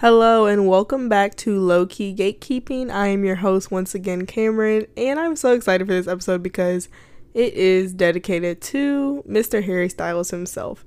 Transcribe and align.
Hello 0.00 0.46
and 0.46 0.68
welcome 0.68 1.08
back 1.08 1.34
to 1.38 1.58
Low 1.58 1.84
Key 1.84 2.14
Gatekeeping. 2.14 2.88
I 2.88 3.08
am 3.08 3.24
your 3.24 3.34
host 3.34 3.72
once 3.72 3.96
again, 3.96 4.26
Cameron, 4.26 4.86
and 4.96 5.18
I'm 5.18 5.34
so 5.34 5.52
excited 5.54 5.88
for 5.88 5.92
this 5.92 6.06
episode 6.06 6.40
because 6.40 6.88
it 7.34 7.52
is 7.54 7.94
dedicated 7.94 8.60
to 8.60 9.24
Mr. 9.28 9.60
Harry 9.64 9.88
Styles 9.88 10.30
himself. 10.30 10.86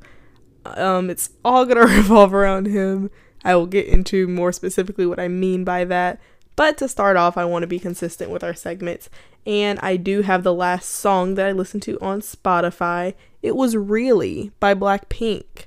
Um, 0.63 1.09
it's 1.09 1.31
all 1.43 1.65
gonna 1.65 1.81
revolve 1.87 2.33
around 2.33 2.67
him. 2.67 3.11
I 3.43 3.53
will 3.55 3.65
get 3.65 3.87
into 3.87 4.29
more 4.29 4.53
specifically 4.53 5.05
what 5.05 5.19
I 5.19 5.27
mean 5.27 5.65
by 5.65 5.83
that. 5.83 6.21
But 6.55 6.77
to 6.77 6.87
start 6.87 7.17
off, 7.17 7.37
I 7.37 7.43
want 7.43 7.63
to 7.63 7.67
be 7.67 7.79
consistent 7.79 8.31
with 8.31 8.45
our 8.45 8.53
segments, 8.53 9.09
and 9.45 9.77
I 9.81 9.97
do 9.97 10.21
have 10.21 10.43
the 10.43 10.53
last 10.53 10.89
song 10.89 11.35
that 11.35 11.47
I 11.47 11.51
listened 11.51 11.83
to 11.83 11.99
on 11.99 12.21
Spotify. 12.21 13.15
It 13.41 13.57
was 13.57 13.75
Really 13.75 14.53
by 14.61 14.73
Blackpink. 14.73 15.65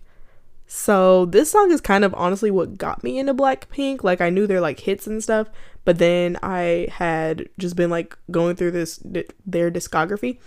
So 0.66 1.26
this 1.26 1.50
song 1.50 1.70
is 1.70 1.80
kind 1.80 2.04
of 2.04 2.14
honestly 2.14 2.50
what 2.50 2.78
got 2.78 3.04
me 3.04 3.18
into 3.18 3.34
Blackpink. 3.34 4.02
Like 4.02 4.20
I 4.20 4.30
knew 4.30 4.46
they're 4.46 4.60
like 4.60 4.80
hits 4.80 5.06
and 5.06 5.22
stuff, 5.22 5.48
but 5.84 5.98
then 5.98 6.38
I 6.42 6.88
had 6.91 7.48
just 7.59 7.77
been 7.77 7.91
like 7.91 8.16
going 8.30 8.56
through 8.56 8.72
this 8.72 9.00
their 9.46 9.70
discography 9.70 10.38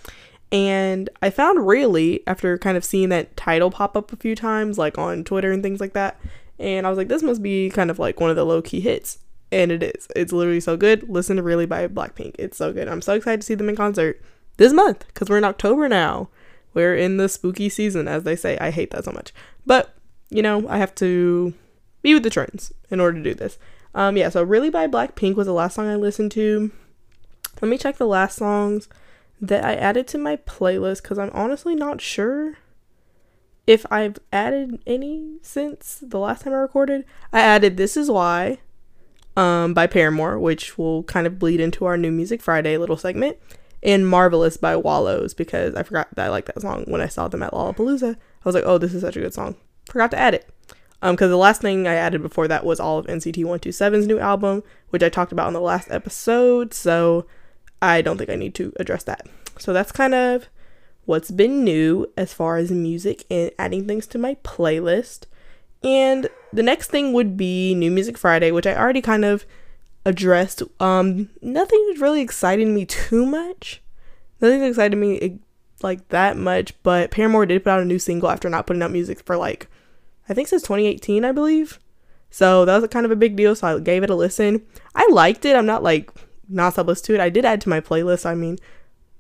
and 0.52 1.10
I 1.22 1.30
found 1.30 1.68
really 1.68 2.26
after 2.26 2.58
kind 2.58 2.78
of 2.78 2.86
seeing 2.86 3.10
that 3.10 3.36
title 3.36 3.70
pop 3.70 3.98
up 3.98 4.14
a 4.14 4.18
few 4.18 4.36
times 4.36 4.78
like 4.78 4.98
on 4.98 5.24
Twitter 5.24 5.52
and 5.52 5.62
things 5.62 5.80
like 5.80 5.94
that. 5.94 6.20
And 6.60 6.88
I 6.88 6.90
was 6.90 6.98
like 6.98 7.10
this 7.10 7.24
must 7.24 7.44
be 7.44 7.70
kind 7.70 7.92
of 7.92 8.00
like 8.00 8.20
one 8.20 8.30
of 8.30 8.36
the 8.36 8.46
low 8.46 8.62
key 8.62 8.80
hits. 8.80 9.20
And 9.50 9.72
it 9.72 9.82
is. 9.82 10.10
It's 10.14 10.34
literally 10.34 10.60
so 10.60 10.76
good. 10.76 11.08
Listen 11.08 11.38
to 11.38 11.44
Really 11.44 11.66
by 11.66 11.88
Blackpink. 11.88 12.36
It's 12.38 12.58
so 12.58 12.74
good. 12.74 12.90
I'm 12.90 13.02
so 13.02 13.14
excited 13.14 13.40
to 13.40 13.46
see 13.46 13.56
them 13.56 13.70
in 13.70 13.78
concert 13.78 14.22
this 14.58 14.74
month 14.74 15.08
because 15.08 15.30
we're 15.30 15.38
in 15.38 15.46
October 15.46 15.88
now. 15.88 16.28
We're 16.74 16.96
in 16.98 17.16
the 17.16 17.30
spooky 17.30 17.70
season, 17.70 18.10
as 18.10 18.24
they 18.24 18.36
say. 18.36 18.58
I 18.58 18.72
hate 18.72 18.92
that 18.92 19.06
so 19.06 19.12
much. 19.14 19.34
But 19.66 19.97
you 20.30 20.42
know, 20.42 20.68
I 20.68 20.78
have 20.78 20.96
to 20.96 21.54
be 22.02 22.14
with 22.14 22.24
the 22.24 22.30
trends 22.30 22.74
in 22.90 23.00
order 23.00 23.18
to 23.18 23.24
do 23.24 23.34
this. 23.34 23.58
Um, 23.96 24.18
yeah, 24.18 24.30
so 24.30 24.44
Really 24.44 24.70
by 24.70 24.88
Blackpink 24.88 25.36
was 25.36 25.48
the 25.48 25.54
last 25.54 25.76
song 25.76 25.88
I 25.88 25.96
listened 25.96 26.32
to. 26.34 26.72
Let 27.62 27.70
me 27.70 27.78
check 27.78 27.98
the 27.98 28.06
last 28.06 28.38
songs 28.38 28.88
that 29.42 29.64
I 29.64 29.76
added 29.76 30.08
to 30.10 30.18
my 30.18 30.36
playlist 30.36 31.02
because 31.02 31.18
I'm 31.18 31.32
honestly 31.34 31.76
not 31.76 32.02
sure 32.02 32.58
if 33.66 33.86
I've 33.92 34.18
added 34.32 34.80
any 34.86 35.38
since 35.42 36.02
the 36.02 36.20
last 36.20 36.44
time 36.44 36.54
I 36.54 36.58
recorded. 36.58 37.06
I 37.34 37.42
added 37.42 37.78
This 37.78 37.98
Is 37.98 38.10
Why 38.10 38.60
um, 39.36 39.74
by 39.74 39.88
Paramore, 39.88 40.40
which 40.40 40.78
will 40.78 41.04
kind 41.04 41.28
of 41.28 41.40
bleed 41.40 41.60
into 41.60 41.86
our 41.86 41.98
New 41.98 42.12
Music 42.12 42.42
Friday 42.42 42.78
little 42.78 42.98
segment, 42.98 43.38
and 43.84 44.08
Marvelous 44.08 44.58
by 44.58 44.76
Wallows 44.76 45.34
because 45.34 45.76
I 45.76 45.84
forgot 45.84 46.08
that 46.16 46.26
I 46.26 46.30
liked 46.30 46.48
that 46.48 46.62
song 46.62 46.86
when 46.88 47.02
I 47.02 47.08
saw 47.08 47.28
them 47.28 47.44
at 47.44 47.54
Lollapalooza. 47.54 48.16
I 48.16 48.20
was 48.44 48.56
like, 48.56 48.64
oh, 48.66 48.78
this 48.78 48.94
is 48.94 49.02
such 49.02 49.18
a 49.18 49.22
good 49.22 49.34
song 49.34 49.56
forgot 49.98 50.12
to 50.12 50.20
add 50.20 50.36
it. 50.36 50.48
Um, 51.02 51.16
because 51.16 51.30
the 51.30 51.38
last 51.38 51.62
thing 51.62 51.88
I 51.88 51.96
added 51.96 52.22
before 52.22 52.48
that 52.48 52.64
was 52.64 52.80
all 52.80 53.00
of 53.00 53.08
NCT 53.08 53.44
127's 53.44 54.08
new 54.08 54.20
album, 54.20 54.64
which 54.90 55.02
I 55.02 55.10
talked 55.10 55.32
about 55.32 55.48
in 55.48 55.54
the 55.54 55.62
last 55.62 55.90
episode, 55.92 56.74
so 56.74 57.26
I 57.82 58.02
don't 58.02 58.18
think 58.18 58.30
I 58.30 58.36
need 58.36 58.56
to 58.56 58.74
address 58.80 59.04
that. 59.04 59.28
So 59.58 59.74
that's 59.74 59.92
kind 59.92 60.14
of 60.14 60.50
what's 61.06 61.32
been 61.32 61.64
new 61.64 62.12
as 62.16 62.34
far 62.34 62.58
as 62.58 62.72
music 62.72 63.26
and 63.30 63.52
adding 63.58 63.88
things 63.88 64.06
to 64.08 64.18
my 64.18 64.36
playlist. 64.44 65.26
And 65.84 66.30
the 66.54 66.64
next 66.64 66.90
thing 66.90 67.14
would 67.14 67.38
be 67.38 67.74
New 67.74 67.92
Music 67.92 68.18
Friday, 68.18 68.52
which 68.52 68.68
I 68.68 68.76
already 68.76 69.02
kind 69.02 69.26
of 69.26 69.46
addressed. 70.06 70.64
Um, 70.80 71.30
nothing 71.42 71.96
really 72.00 72.22
excited 72.22 72.68
me 72.68 72.86
too 72.86 73.26
much. 73.26 73.82
Nothing 74.42 74.64
excited 74.64 74.96
me 74.96 75.40
like 75.82 76.08
that 76.10 76.38
much, 76.38 76.74
but 76.84 77.12
Paramore 77.12 77.46
did 77.46 77.64
put 77.64 77.72
out 77.72 77.82
a 77.82 77.86
new 77.86 78.00
single 78.00 78.30
after 78.30 78.50
not 78.50 78.66
putting 78.66 78.82
out 78.82 78.92
music 78.92 79.24
for 79.24 79.38
like 79.38 79.68
I 80.30 80.34
think 80.34 80.48
since 80.48 80.62
2018, 80.64 81.26
I 81.26 81.32
believe. 81.32 81.80
So 82.30 82.66
that 82.66 82.82
was 82.82 82.90
kind 82.90 83.06
of 83.06 83.12
a 83.12 83.16
big 83.16 83.36
deal. 83.36 83.56
So 83.56 83.68
I 83.68 83.80
gave 83.80 84.04
it 84.04 84.10
a 84.10 84.16
listen. 84.16 84.66
I 84.96 85.08
liked 85.12 85.46
it. 85.46 85.56
I'm 85.56 85.66
not 85.66 85.84
like 85.84 86.12
nonstop 86.52 86.88
listen 86.88 87.06
to 87.08 87.16
it. 87.16 87.22
I 87.22 87.30
did 87.30 87.46
add 87.46 87.62
to 87.62 87.70
my 87.70 87.80
playlist. 87.80 88.26
I 88.26 88.36
mean, 88.36 88.58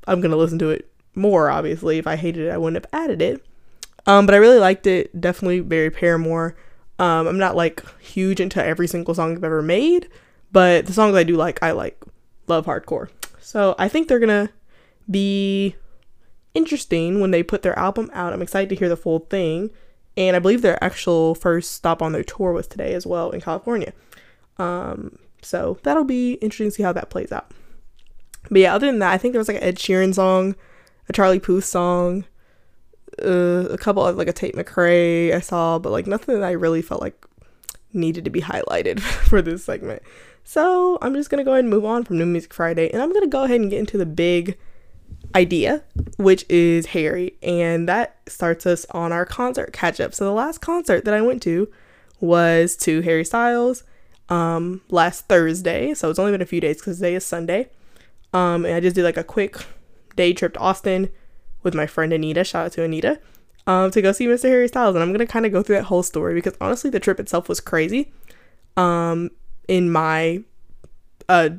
I'm 0.07 0.21
gonna 0.21 0.35
listen 0.35 0.59
to 0.59 0.69
it 0.69 0.89
more. 1.15 1.49
Obviously, 1.49 1.97
if 1.97 2.07
I 2.07 2.15
hated 2.15 2.47
it, 2.47 2.51
I 2.51 2.57
wouldn't 2.57 2.83
have 2.83 3.03
added 3.03 3.21
it. 3.21 3.45
Um, 4.05 4.25
but 4.25 4.35
I 4.35 4.39
really 4.39 4.59
liked 4.59 4.87
it. 4.87 5.19
Definitely 5.19 5.59
very 5.59 5.91
Paramore. 5.91 6.55
Um, 6.99 7.27
I'm 7.27 7.37
not 7.37 7.55
like 7.55 7.83
huge 7.99 8.39
into 8.39 8.63
every 8.63 8.87
single 8.87 9.13
song 9.13 9.33
they've 9.33 9.43
ever 9.43 9.61
made, 9.61 10.09
but 10.51 10.85
the 10.85 10.93
songs 10.93 11.15
I 11.15 11.23
do 11.23 11.35
like, 11.35 11.61
I 11.61 11.71
like. 11.71 12.01
Love 12.47 12.65
hardcore. 12.65 13.09
So 13.39 13.75
I 13.77 13.87
think 13.87 14.07
they're 14.07 14.19
gonna 14.19 14.49
be 15.09 15.75
interesting 16.53 17.19
when 17.19 17.31
they 17.31 17.43
put 17.43 17.61
their 17.61 17.77
album 17.77 18.09
out. 18.13 18.33
I'm 18.33 18.41
excited 18.41 18.69
to 18.69 18.75
hear 18.75 18.89
the 18.89 18.97
full 18.97 19.19
thing 19.19 19.69
and 20.17 20.35
I 20.35 20.39
believe 20.39 20.63
their 20.63 20.83
actual 20.83 21.35
first 21.35 21.71
stop 21.71 22.01
on 22.01 22.11
their 22.11 22.23
tour 22.23 22.51
was 22.51 22.67
today 22.67 22.93
as 22.93 23.05
well 23.05 23.29
in 23.29 23.39
California. 23.39 23.93
Um, 24.57 25.19
so 25.43 25.77
that'll 25.83 26.03
be 26.03 26.33
interesting 26.33 26.67
to 26.67 26.71
see 26.71 26.83
how 26.83 26.91
that 26.93 27.11
plays 27.11 27.31
out. 27.31 27.51
But 28.49 28.61
yeah, 28.61 28.73
other 28.75 28.87
than 28.87 28.99
that, 28.99 29.13
I 29.13 29.17
think 29.17 29.33
there 29.33 29.39
was 29.39 29.47
like 29.47 29.57
an 29.57 29.63
Ed 29.63 29.77
Sheeran 29.77 30.15
song, 30.15 30.55
a 31.07 31.13
Charlie 31.13 31.39
Puth 31.39 31.65
song, 31.65 32.25
uh, 33.23 33.67
a 33.69 33.77
couple 33.77 34.05
of 34.05 34.17
like 34.17 34.27
a 34.27 34.33
Tate 34.33 34.55
McRae 34.55 35.33
I 35.33 35.39
saw, 35.39 35.77
but 35.79 35.91
like 35.91 36.07
nothing 36.07 36.35
that 36.35 36.43
I 36.43 36.51
really 36.51 36.81
felt 36.81 37.01
like 37.01 37.25
needed 37.93 38.25
to 38.25 38.31
be 38.31 38.41
highlighted 38.41 38.99
for 39.29 39.41
this 39.41 39.63
segment. 39.63 40.01
So 40.43 40.97
I'm 41.01 41.13
just 41.13 41.29
gonna 41.29 41.43
go 41.43 41.51
ahead 41.51 41.65
and 41.65 41.69
move 41.69 41.85
on 41.85 42.03
from 42.03 42.17
New 42.17 42.25
Music 42.25 42.53
Friday, 42.53 42.89
and 42.89 43.01
I'm 43.01 43.13
gonna 43.13 43.27
go 43.27 43.43
ahead 43.43 43.59
and 43.61 43.69
get 43.69 43.79
into 43.79 43.97
the 43.97 44.05
big 44.05 44.57
idea, 45.35 45.83
which 46.17 46.45
is 46.49 46.87
Harry, 46.87 47.37
and 47.43 47.87
that 47.87 48.17
starts 48.27 48.65
us 48.65 48.85
on 48.91 49.11
our 49.11 49.25
concert 49.25 49.73
catch 49.73 49.99
up. 49.99 50.13
So 50.13 50.25
the 50.25 50.31
last 50.31 50.59
concert 50.59 51.05
that 51.05 51.13
I 51.13 51.21
went 51.21 51.41
to 51.43 51.69
was 52.19 52.75
to 52.77 53.01
Harry 53.01 53.23
Styles 53.23 53.83
um 54.29 54.81
last 54.89 55.27
Thursday. 55.27 55.93
So 55.93 56.09
it's 56.09 56.19
only 56.19 56.31
been 56.31 56.41
a 56.41 56.45
few 56.45 56.59
days 56.59 56.77
because 56.77 56.97
today 56.97 57.15
is 57.15 57.25
Sunday. 57.25 57.69
Um 58.33 58.65
and 58.65 58.75
I 58.75 58.79
just 58.79 58.95
did 58.95 59.03
like 59.03 59.17
a 59.17 59.23
quick 59.23 59.57
day 60.15 60.33
trip 60.33 60.53
to 60.53 60.59
Austin 60.59 61.09
with 61.63 61.73
my 61.73 61.87
friend 61.87 62.11
Anita. 62.11 62.43
Shout 62.43 62.65
out 62.65 62.71
to 62.73 62.83
Anita. 62.83 63.19
Um, 63.65 63.91
to 63.91 64.01
go 64.01 64.13
see 64.13 64.27
Mr. 64.27 64.47
Harry 64.47 64.67
Styles. 64.67 64.95
And 64.95 65.03
I'm 65.03 65.11
gonna 65.11 65.27
kind 65.27 65.45
of 65.45 65.51
go 65.51 65.61
through 65.61 65.77
that 65.77 65.85
whole 65.85 66.03
story 66.03 66.33
because 66.33 66.55
honestly 66.59 66.89
the 66.89 66.99
trip 66.99 67.19
itself 67.19 67.47
was 67.47 67.59
crazy. 67.59 68.11
Um 68.75 69.29
in 69.67 69.91
my 69.91 70.43
uh 71.29 71.49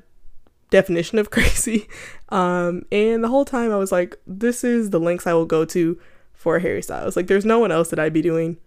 definition 0.70 1.18
of 1.18 1.30
crazy. 1.30 1.88
Um, 2.28 2.84
and 2.92 3.22
the 3.22 3.28
whole 3.28 3.44
time 3.44 3.72
I 3.72 3.76
was 3.76 3.92
like, 3.92 4.18
this 4.26 4.64
is 4.64 4.90
the 4.90 5.00
links 5.00 5.26
I 5.26 5.34
will 5.34 5.46
go 5.46 5.64
to 5.66 5.98
for 6.32 6.58
Harry 6.58 6.82
Styles. 6.82 7.16
Like, 7.16 7.26
there's 7.26 7.44
no 7.44 7.58
one 7.58 7.72
else 7.72 7.90
that 7.90 7.98
I'd 7.98 8.12
be 8.12 8.22
doing 8.22 8.58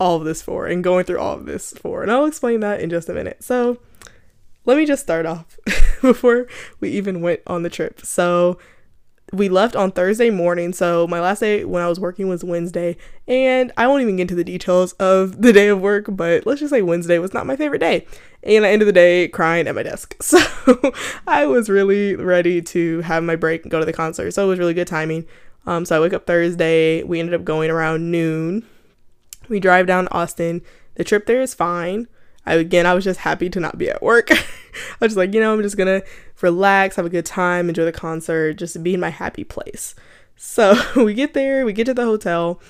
all 0.00 0.16
of 0.16 0.24
this 0.24 0.42
for 0.42 0.66
and 0.66 0.82
going 0.82 1.04
through 1.04 1.18
all 1.18 1.36
of 1.36 1.46
this 1.46 1.72
for. 1.72 2.02
And 2.02 2.10
I'll 2.10 2.24
explain 2.24 2.60
that 2.60 2.80
in 2.80 2.90
just 2.90 3.08
a 3.08 3.14
minute. 3.14 3.44
So, 3.44 3.78
let 4.64 4.76
me 4.76 4.86
just 4.86 5.02
start 5.02 5.26
off 5.26 5.58
before 6.02 6.46
we 6.80 6.90
even 6.90 7.20
went 7.20 7.40
on 7.46 7.62
the 7.62 7.70
trip. 7.70 8.00
So, 8.04 8.58
we 9.32 9.48
left 9.48 9.74
on 9.74 9.90
Thursday 9.90 10.28
morning. 10.28 10.72
So 10.72 11.06
my 11.06 11.20
last 11.20 11.40
day 11.40 11.64
when 11.64 11.82
I 11.82 11.88
was 11.88 11.98
working 11.98 12.28
was 12.28 12.44
Wednesday. 12.44 12.96
And 13.26 13.72
I 13.76 13.86
won't 13.86 14.02
even 14.02 14.16
get 14.16 14.22
into 14.22 14.34
the 14.34 14.44
details 14.44 14.92
of 14.94 15.40
the 15.40 15.52
day 15.52 15.68
of 15.68 15.80
work, 15.80 16.06
but 16.08 16.46
let's 16.46 16.60
just 16.60 16.70
say 16.70 16.82
Wednesday 16.82 17.18
was 17.18 17.32
not 17.32 17.46
my 17.46 17.56
favorite 17.56 17.78
day. 17.78 18.06
And 18.42 18.66
I 18.66 18.70
ended 18.70 18.88
the 18.88 18.92
day 18.92 19.28
crying 19.28 19.66
at 19.66 19.74
my 19.74 19.82
desk. 19.82 20.16
So 20.22 20.92
I 21.26 21.46
was 21.46 21.68
really 21.68 22.14
ready 22.16 22.62
to 22.62 23.00
have 23.02 23.22
my 23.22 23.36
break 23.36 23.62
and 23.62 23.70
go 23.70 23.78
to 23.78 23.84
the 23.84 23.92
concert. 23.92 24.32
So 24.32 24.44
it 24.44 24.48
was 24.48 24.58
really 24.58 24.74
good 24.74 24.86
timing. 24.86 25.26
Um, 25.66 25.84
so 25.84 25.96
I 25.96 26.00
wake 26.00 26.12
up 26.12 26.26
Thursday. 26.26 27.02
We 27.02 27.20
ended 27.20 27.34
up 27.34 27.44
going 27.44 27.70
around 27.70 28.10
noon. 28.10 28.66
We 29.48 29.60
drive 29.60 29.86
down 29.86 30.04
to 30.04 30.14
Austin. 30.14 30.62
The 30.94 31.04
trip 31.04 31.26
there 31.26 31.40
is 31.40 31.54
fine. 31.54 32.08
I 32.44 32.54
again 32.54 32.86
I 32.86 32.94
was 32.94 33.04
just 33.04 33.20
happy 33.20 33.48
to 33.50 33.60
not 33.60 33.78
be 33.78 33.90
at 33.90 34.02
work. 34.02 34.30
I 34.32 34.36
was 35.00 35.10
just 35.10 35.16
like, 35.16 35.34
you 35.34 35.40
know, 35.40 35.52
I'm 35.52 35.62
just 35.62 35.76
gonna 35.76 36.02
relax, 36.40 36.96
have 36.96 37.06
a 37.06 37.10
good 37.10 37.26
time, 37.26 37.68
enjoy 37.68 37.84
the 37.84 37.92
concert, 37.92 38.54
just 38.54 38.82
be 38.82 38.94
in 38.94 39.00
my 39.00 39.10
happy 39.10 39.44
place. 39.44 39.94
So 40.36 40.74
we 40.96 41.14
get 41.14 41.34
there, 41.34 41.64
we 41.64 41.72
get 41.72 41.84
to 41.84 41.94
the 41.94 42.04
hotel, 42.04 42.60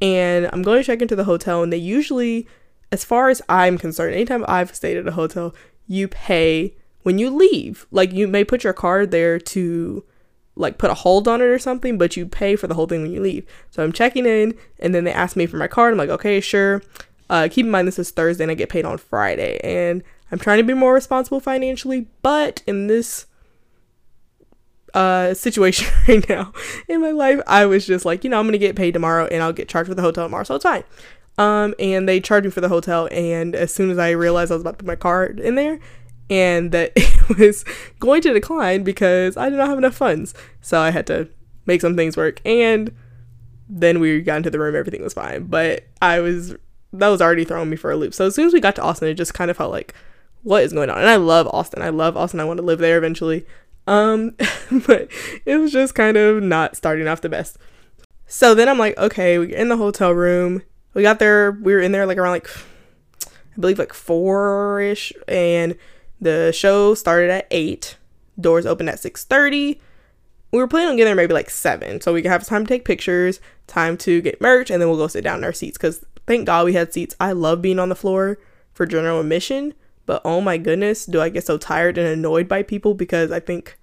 and 0.00 0.48
I'm 0.52 0.62
going 0.62 0.80
to 0.80 0.86
check 0.86 1.02
into 1.02 1.16
the 1.16 1.24
hotel, 1.24 1.62
and 1.62 1.72
they 1.72 1.76
usually, 1.76 2.46
as 2.92 3.04
far 3.04 3.28
as 3.28 3.42
I'm 3.48 3.78
concerned, 3.78 4.14
anytime 4.14 4.44
I've 4.46 4.74
stayed 4.74 4.96
at 4.96 5.08
a 5.08 5.12
hotel, 5.12 5.54
you 5.86 6.08
pay 6.08 6.74
when 7.02 7.18
you 7.18 7.30
leave. 7.30 7.86
Like 7.90 8.12
you 8.12 8.28
may 8.28 8.44
put 8.44 8.64
your 8.64 8.72
card 8.72 9.10
there 9.10 9.38
to 9.38 10.04
like 10.54 10.78
put 10.78 10.90
a 10.90 10.94
hold 10.94 11.28
on 11.28 11.40
it 11.40 11.44
or 11.44 11.58
something, 11.58 11.98
but 11.98 12.16
you 12.16 12.26
pay 12.26 12.56
for 12.56 12.66
the 12.66 12.74
whole 12.74 12.86
thing 12.86 13.02
when 13.02 13.12
you 13.12 13.20
leave. 13.20 13.46
So 13.70 13.84
I'm 13.84 13.92
checking 13.92 14.26
in 14.26 14.54
and 14.78 14.94
then 14.94 15.04
they 15.04 15.12
ask 15.12 15.36
me 15.36 15.46
for 15.46 15.56
my 15.56 15.68
card. 15.68 15.92
I'm 15.92 15.98
like, 15.98 16.08
okay, 16.08 16.40
sure. 16.40 16.82
Uh, 17.28 17.48
keep 17.50 17.66
in 17.66 17.72
mind 17.72 17.88
this 17.88 17.98
is 17.98 18.10
Thursday 18.10 18.44
and 18.44 18.50
I 18.50 18.54
get 18.54 18.68
paid 18.68 18.84
on 18.84 18.98
Friday, 18.98 19.58
and 19.62 20.02
I'm 20.30 20.38
trying 20.38 20.58
to 20.58 20.64
be 20.64 20.74
more 20.74 20.94
responsible 20.94 21.40
financially, 21.40 22.06
but 22.22 22.62
in 22.66 22.86
this 22.86 23.26
uh 24.94 25.34
situation 25.34 25.92
right 26.08 26.26
now 26.28 26.52
in 26.88 27.00
my 27.00 27.10
life, 27.10 27.40
I 27.46 27.66
was 27.66 27.86
just 27.86 28.04
like, 28.04 28.24
you 28.24 28.30
know, 28.30 28.38
I'm 28.38 28.46
gonna 28.46 28.58
get 28.58 28.76
paid 28.76 28.94
tomorrow 28.94 29.26
and 29.26 29.42
I'll 29.42 29.52
get 29.52 29.68
charged 29.68 29.88
for 29.88 29.94
the 29.94 30.02
hotel 30.02 30.24
tomorrow, 30.24 30.44
so 30.44 30.54
it's 30.54 30.62
fine. 30.62 30.84
Um, 31.38 31.74
and 31.78 32.08
they 32.08 32.20
charged 32.20 32.46
me 32.46 32.50
for 32.50 32.60
the 32.62 32.68
hotel, 32.68 33.08
and 33.12 33.54
as 33.54 33.74
soon 33.74 33.90
as 33.90 33.98
I 33.98 34.10
realized 34.10 34.50
I 34.50 34.54
was 34.54 34.62
about 34.62 34.78
to 34.78 34.84
put 34.84 34.86
my 34.86 34.96
card 34.96 35.38
in 35.38 35.54
there, 35.54 35.78
and 36.30 36.72
that 36.72 36.92
it 36.96 37.38
was 37.38 37.64
going 38.00 38.22
to 38.22 38.32
decline 38.32 38.84
because 38.84 39.36
I 39.36 39.50
did 39.50 39.56
not 39.56 39.68
have 39.68 39.78
enough 39.78 39.94
funds, 39.94 40.32
so 40.60 40.80
I 40.80 40.90
had 40.90 41.06
to 41.08 41.28
make 41.66 41.80
some 41.80 41.96
things 41.96 42.16
work, 42.16 42.40
and 42.46 42.94
then 43.68 44.00
we 44.00 44.20
got 44.20 44.38
into 44.38 44.50
the 44.50 44.58
room, 44.58 44.76
everything 44.76 45.02
was 45.02 45.12
fine, 45.12 45.44
but 45.44 45.84
I 46.00 46.20
was 46.20 46.54
that 46.98 47.08
was 47.08 47.22
already 47.22 47.44
throwing 47.44 47.70
me 47.70 47.76
for 47.76 47.90
a 47.90 47.96
loop. 47.96 48.14
So 48.14 48.26
as 48.26 48.34
soon 48.34 48.46
as 48.46 48.52
we 48.52 48.60
got 48.60 48.76
to 48.76 48.82
Austin, 48.82 49.08
it 49.08 49.14
just 49.14 49.34
kind 49.34 49.50
of 49.50 49.56
felt 49.56 49.72
like, 49.72 49.94
what 50.42 50.62
is 50.62 50.72
going 50.72 50.90
on? 50.90 50.98
And 50.98 51.08
I 51.08 51.16
love 51.16 51.48
Austin. 51.48 51.82
I 51.82 51.88
love 51.88 52.16
Austin. 52.16 52.40
I 52.40 52.44
want 52.44 52.58
to 52.58 52.66
live 52.66 52.78
there 52.78 52.98
eventually. 52.98 53.46
Um, 53.86 54.34
but 54.86 55.08
it 55.44 55.56
was 55.56 55.72
just 55.72 55.94
kind 55.94 56.16
of 56.16 56.42
not 56.42 56.76
starting 56.76 57.08
off 57.08 57.20
the 57.20 57.28
best. 57.28 57.58
So 58.26 58.54
then 58.54 58.68
I'm 58.68 58.78
like, 58.78 58.96
okay, 58.98 59.38
we 59.38 59.48
get 59.48 59.60
in 59.60 59.68
the 59.68 59.76
hotel 59.76 60.12
room. 60.12 60.62
We 60.94 61.02
got 61.02 61.18
there. 61.18 61.52
We 61.52 61.74
were 61.74 61.80
in 61.80 61.92
there 61.92 62.06
like 62.06 62.18
around 62.18 62.32
like, 62.32 62.50
I 63.26 63.60
believe 63.60 63.78
like 63.78 63.92
four 63.92 64.80
ish, 64.80 65.12
and 65.28 65.76
the 66.20 66.52
show 66.52 66.94
started 66.94 67.30
at 67.30 67.46
eight. 67.50 67.96
Doors 68.40 68.66
opened 68.66 68.90
at 68.90 68.98
six 68.98 69.24
thirty. 69.24 69.80
We 70.52 70.58
were 70.58 70.68
planning 70.68 70.90
on 70.90 70.96
getting 70.96 71.08
there 71.08 71.16
maybe 71.16 71.34
like 71.34 71.50
seven, 71.50 72.00
so 72.00 72.12
we 72.12 72.22
could 72.22 72.30
have 72.30 72.46
time 72.46 72.64
to 72.64 72.68
take 72.68 72.84
pictures, 72.84 73.40
time 73.66 73.96
to 73.98 74.20
get 74.20 74.40
merch, 74.40 74.70
and 74.70 74.80
then 74.80 74.88
we'll 74.88 74.98
go 74.98 75.08
sit 75.08 75.24
down 75.24 75.38
in 75.38 75.44
our 75.44 75.52
seats. 75.52 75.76
Cause 75.76 76.04
thank 76.26 76.46
God 76.46 76.64
we 76.64 76.72
had 76.74 76.92
seats. 76.92 77.14
I 77.20 77.32
love 77.32 77.62
being 77.62 77.78
on 77.78 77.88
the 77.88 77.94
floor 77.94 78.38
for 78.72 78.86
general 78.86 79.20
admission, 79.20 79.74
but 80.06 80.22
oh 80.24 80.40
my 80.40 80.58
goodness, 80.58 81.06
do 81.06 81.20
I 81.20 81.28
get 81.28 81.46
so 81.46 81.58
tired 81.58 81.98
and 81.98 82.06
annoyed 82.06 82.48
by 82.48 82.62
people 82.62 82.94
because 82.94 83.32
I 83.32 83.40
think 83.40 83.78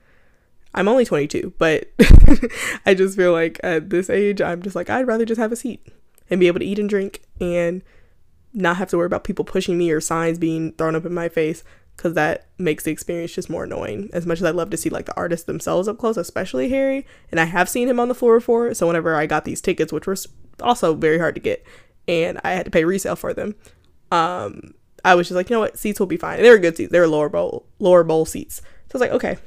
I'm 0.73 0.87
only 0.87 1.05
22, 1.05 1.53
but 1.57 1.91
I 2.85 2.93
just 2.93 3.15
feel 3.15 3.31
like 3.31 3.59
at 3.63 3.89
this 3.89 4.09
age, 4.09 4.41
I'm 4.41 4.61
just 4.61 4.75
like, 4.75 4.89
I'd 4.89 5.07
rather 5.07 5.25
just 5.25 5.39
have 5.39 5.51
a 5.51 5.57
seat 5.57 5.85
and 6.29 6.39
be 6.39 6.47
able 6.47 6.59
to 6.59 6.65
eat 6.65 6.79
and 6.79 6.89
drink 6.89 7.21
and 7.39 7.83
not 8.53 8.77
have 8.77 8.89
to 8.89 8.97
worry 8.97 9.05
about 9.05 9.23
people 9.23 9.45
pushing 9.45 9.77
me 9.77 9.91
or 9.91 9.99
signs 9.99 10.39
being 10.39 10.73
thrown 10.73 10.95
up 10.95 11.05
in 11.05 11.13
my 11.13 11.29
face 11.29 11.63
because 11.95 12.13
that 12.13 12.47
makes 12.57 12.83
the 12.83 12.91
experience 12.91 13.33
just 13.33 13.49
more 13.49 13.63
annoying. 13.63 14.09
As 14.13 14.25
much 14.25 14.39
as 14.39 14.43
I 14.43 14.51
love 14.51 14.69
to 14.71 14.77
see 14.77 14.89
like 14.89 15.05
the 15.05 15.15
artists 15.15 15.45
themselves 15.45 15.87
up 15.87 15.97
close, 15.97 16.17
especially 16.17 16.69
Harry, 16.69 17.05
and 17.31 17.39
I 17.39 17.45
have 17.45 17.69
seen 17.69 17.87
him 17.87 17.99
on 17.99 18.07
the 18.07 18.15
floor 18.15 18.39
before. 18.39 18.73
So 18.73 18.87
whenever 18.87 19.15
I 19.15 19.25
got 19.25 19.45
these 19.45 19.61
tickets, 19.61 19.93
which 19.93 20.07
were 20.07 20.17
also 20.61 20.93
very 20.93 21.19
hard 21.19 21.35
to 21.35 21.41
get, 21.41 21.65
and 22.07 22.39
I 22.43 22.51
had 22.51 22.65
to 22.65 22.71
pay 22.71 22.83
resale 22.83 23.15
for 23.15 23.33
them, 23.33 23.55
um, 24.11 24.73
I 25.05 25.15
was 25.15 25.27
just 25.27 25.35
like, 25.35 25.49
you 25.49 25.55
know 25.55 25.59
what, 25.59 25.77
seats 25.77 25.99
will 25.99 26.07
be 26.07 26.17
fine. 26.17 26.37
And 26.37 26.45
they 26.45 26.49
were 26.49 26.57
good 26.57 26.77
seats. 26.77 26.91
They 26.91 26.99
were 26.99 27.07
lower 27.07 27.29
bowl 27.29 27.65
lower 27.79 28.03
bowl 28.03 28.25
seats. 28.25 28.57
So 28.57 28.95
I 28.95 28.97
was 28.97 29.01
like, 29.01 29.11
okay, 29.11 29.37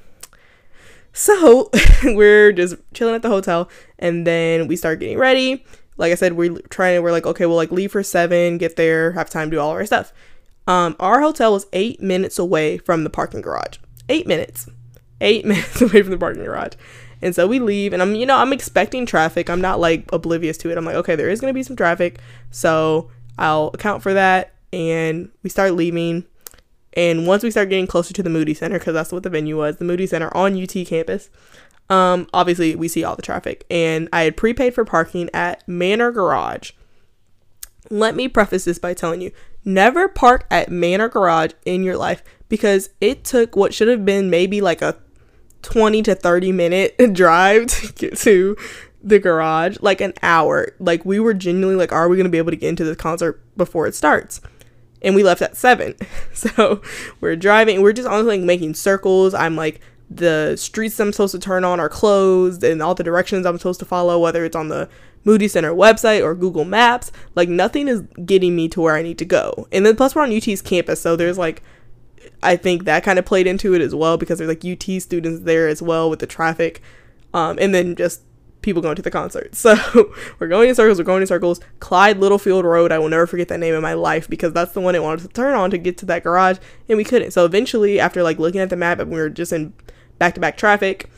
so 1.16 1.70
we're 2.04 2.52
just 2.52 2.76
chilling 2.92 3.14
at 3.14 3.22
the 3.22 3.30
hotel 3.30 3.70
and 3.98 4.26
then 4.26 4.68
we 4.68 4.76
start 4.76 5.00
getting 5.00 5.18
ready. 5.18 5.64
Like 5.96 6.12
I 6.12 6.14
said, 6.14 6.34
we're 6.34 6.58
trying 6.68 6.96
to, 6.96 7.00
we're 7.00 7.10
like, 7.10 7.24
okay, 7.24 7.46
we'll 7.46 7.56
like 7.56 7.72
leave 7.72 7.92
for 7.92 8.02
seven, 8.02 8.58
get 8.58 8.76
there, 8.76 9.12
have 9.12 9.30
time 9.30 9.50
to 9.50 9.56
do 9.56 9.60
all 9.60 9.70
our 9.70 9.86
stuff. 9.86 10.12
Um, 10.66 10.96
our 10.98 11.20
hotel 11.20 11.52
was 11.52 11.66
eight 11.72 12.00
minutes 12.00 12.38
away 12.38 12.78
from 12.78 13.04
the 13.04 13.10
parking 13.10 13.40
garage. 13.40 13.78
Eight 14.08 14.26
minutes. 14.26 14.68
Eight 15.20 15.44
minutes 15.46 15.80
away 15.80 16.02
from 16.02 16.10
the 16.10 16.18
parking 16.18 16.44
garage. 16.44 16.72
And 17.22 17.34
so 17.34 17.46
we 17.46 17.58
leave 17.60 17.92
and 17.92 18.02
I'm, 18.02 18.14
you 18.14 18.26
know, 18.26 18.36
I'm 18.36 18.52
expecting 18.52 19.06
traffic. 19.06 19.48
I'm 19.48 19.60
not 19.60 19.80
like 19.80 20.10
oblivious 20.12 20.58
to 20.58 20.70
it. 20.70 20.76
I'm 20.76 20.84
like, 20.84 20.96
okay, 20.96 21.16
there 21.16 21.30
is 21.30 21.40
going 21.40 21.50
to 21.50 21.54
be 21.54 21.62
some 21.62 21.76
traffic. 21.76 22.18
So 22.50 23.10
I'll 23.38 23.68
account 23.74 24.02
for 24.02 24.12
that. 24.14 24.52
And 24.72 25.30
we 25.42 25.48
start 25.48 25.72
leaving 25.72 26.26
and 26.96 27.26
once 27.26 27.42
we 27.42 27.50
start 27.50 27.68
getting 27.68 27.86
closer 27.86 28.14
to 28.14 28.22
the 28.22 28.30
Moody 28.30 28.54
Center, 28.54 28.78
because 28.78 28.94
that's 28.94 29.12
what 29.12 29.22
the 29.22 29.28
venue 29.28 29.58
was, 29.58 29.76
the 29.76 29.84
Moody 29.84 30.06
Center 30.06 30.34
on 30.34 30.60
UT 30.60 30.74
campus, 30.86 31.28
um, 31.90 32.26
obviously 32.32 32.74
we 32.74 32.88
see 32.88 33.04
all 33.04 33.14
the 33.14 33.22
traffic. 33.22 33.64
And 33.70 34.08
I 34.12 34.22
had 34.22 34.36
prepaid 34.36 34.74
for 34.74 34.84
parking 34.84 35.28
at 35.34 35.66
Manor 35.68 36.10
Garage. 36.10 36.72
Let 37.90 38.16
me 38.16 38.28
preface 38.28 38.64
this 38.64 38.78
by 38.78 38.94
telling 38.94 39.20
you 39.20 39.30
never 39.66 40.08
park 40.08 40.46
at 40.50 40.70
Manor 40.70 41.08
Garage 41.08 41.52
in 41.66 41.82
your 41.82 41.96
life 41.96 42.22
because 42.48 42.88
it 43.00 43.24
took 43.24 43.56
what 43.56 43.74
should 43.74 43.88
have 43.88 44.04
been 44.04 44.30
maybe 44.30 44.60
like 44.60 44.80
a 44.80 44.96
20 45.62 46.02
to 46.02 46.14
30 46.14 46.52
minute 46.52 46.96
drive 47.12 47.66
to 47.66 47.92
get 47.92 48.16
to 48.18 48.56
the 49.02 49.18
garage, 49.18 49.76
like 49.80 50.00
an 50.00 50.14
hour. 50.22 50.74
Like 50.78 51.04
we 51.04 51.20
were 51.20 51.34
genuinely 51.34 51.76
like, 51.76 51.92
are 51.92 52.08
we 52.08 52.16
going 52.16 52.24
to 52.24 52.30
be 52.30 52.38
able 52.38 52.52
to 52.52 52.56
get 52.56 52.70
into 52.70 52.84
the 52.84 52.96
concert 52.96 53.42
before 53.56 53.86
it 53.86 53.94
starts? 53.94 54.40
and 55.02 55.14
we 55.14 55.22
left 55.22 55.42
at 55.42 55.56
seven. 55.56 55.94
So 56.32 56.82
we're 57.22 57.34
driving, 57.34 57.80
we're 57.80 57.94
just 57.94 58.06
honestly 58.06 58.36
like 58.36 58.44
making 58.44 58.74
circles. 58.74 59.32
I'm 59.32 59.56
like, 59.56 59.80
the 60.10 60.54
streets 60.56 61.00
I'm 61.00 61.10
supposed 61.10 61.32
to 61.32 61.38
turn 61.38 61.64
on 61.64 61.80
are 61.80 61.88
closed, 61.88 62.62
and 62.62 62.82
all 62.82 62.94
the 62.94 63.02
directions 63.02 63.46
I'm 63.46 63.56
supposed 63.56 63.80
to 63.80 63.86
follow, 63.86 64.18
whether 64.18 64.44
it's 64.44 64.54
on 64.54 64.68
the 64.68 64.86
Moody 65.26 65.48
Center 65.48 65.74
website 65.74 66.24
or 66.24 66.34
Google 66.34 66.64
Maps, 66.64 67.12
like 67.34 67.50
nothing 67.50 67.88
is 67.88 68.02
getting 68.24 68.56
me 68.56 68.68
to 68.68 68.80
where 68.80 68.94
I 68.94 69.02
need 69.02 69.18
to 69.18 69.26
go. 69.26 69.68
And 69.72 69.84
then 69.84 69.96
plus 69.96 70.14
we're 70.14 70.22
on 70.22 70.34
UT's 70.34 70.62
campus, 70.62 71.00
so 71.02 71.16
there's 71.16 71.36
like 71.36 71.62
I 72.42 72.56
think 72.56 72.84
that 72.84 73.02
kind 73.02 73.18
of 73.18 73.24
played 73.24 73.46
into 73.46 73.74
it 73.74 73.82
as 73.82 73.94
well 73.94 74.16
because 74.16 74.38
there's 74.38 74.48
like 74.48 74.64
UT 74.64 75.02
students 75.02 75.42
there 75.42 75.68
as 75.68 75.82
well 75.82 76.08
with 76.08 76.20
the 76.20 76.26
traffic. 76.26 76.80
Um, 77.34 77.58
and 77.60 77.74
then 77.74 77.96
just 77.96 78.22
people 78.62 78.80
going 78.82 78.96
to 78.96 79.02
the 79.02 79.10
concert. 79.10 79.54
So 79.54 79.76
we're 80.38 80.48
going 80.48 80.68
in 80.68 80.74
circles, 80.74 80.98
we're 80.98 81.04
going 81.04 81.22
in 81.22 81.26
circles. 81.26 81.60
Clyde 81.80 82.18
Littlefield 82.18 82.64
Road, 82.64 82.92
I 82.92 82.98
will 82.98 83.08
never 83.08 83.26
forget 83.26 83.48
that 83.48 83.58
name 83.58 83.74
in 83.74 83.82
my 83.82 83.94
life 83.94 84.28
because 84.28 84.52
that's 84.52 84.72
the 84.72 84.80
one 84.80 84.94
it 84.94 85.02
wanted 85.02 85.22
to 85.22 85.28
turn 85.28 85.54
on 85.54 85.70
to 85.70 85.78
get 85.78 85.98
to 85.98 86.06
that 86.06 86.22
garage, 86.22 86.58
and 86.88 86.96
we 86.96 87.04
couldn't. 87.04 87.32
So 87.32 87.44
eventually, 87.44 87.98
after 87.98 88.22
like 88.22 88.38
looking 88.38 88.60
at 88.60 88.70
the 88.70 88.76
map 88.76 89.00
and 89.00 89.10
we 89.10 89.18
were 89.18 89.30
just 89.30 89.52
in 89.52 89.72
back 90.18 90.34
to 90.34 90.40
back 90.40 90.56
traffic, 90.56 91.10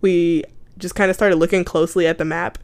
we 0.00 0.44
just 0.78 0.94
kind 0.94 1.10
of 1.10 1.16
started 1.16 1.36
looking 1.36 1.64
closely 1.64 2.06
at 2.06 2.18
the 2.18 2.24
map 2.24 2.58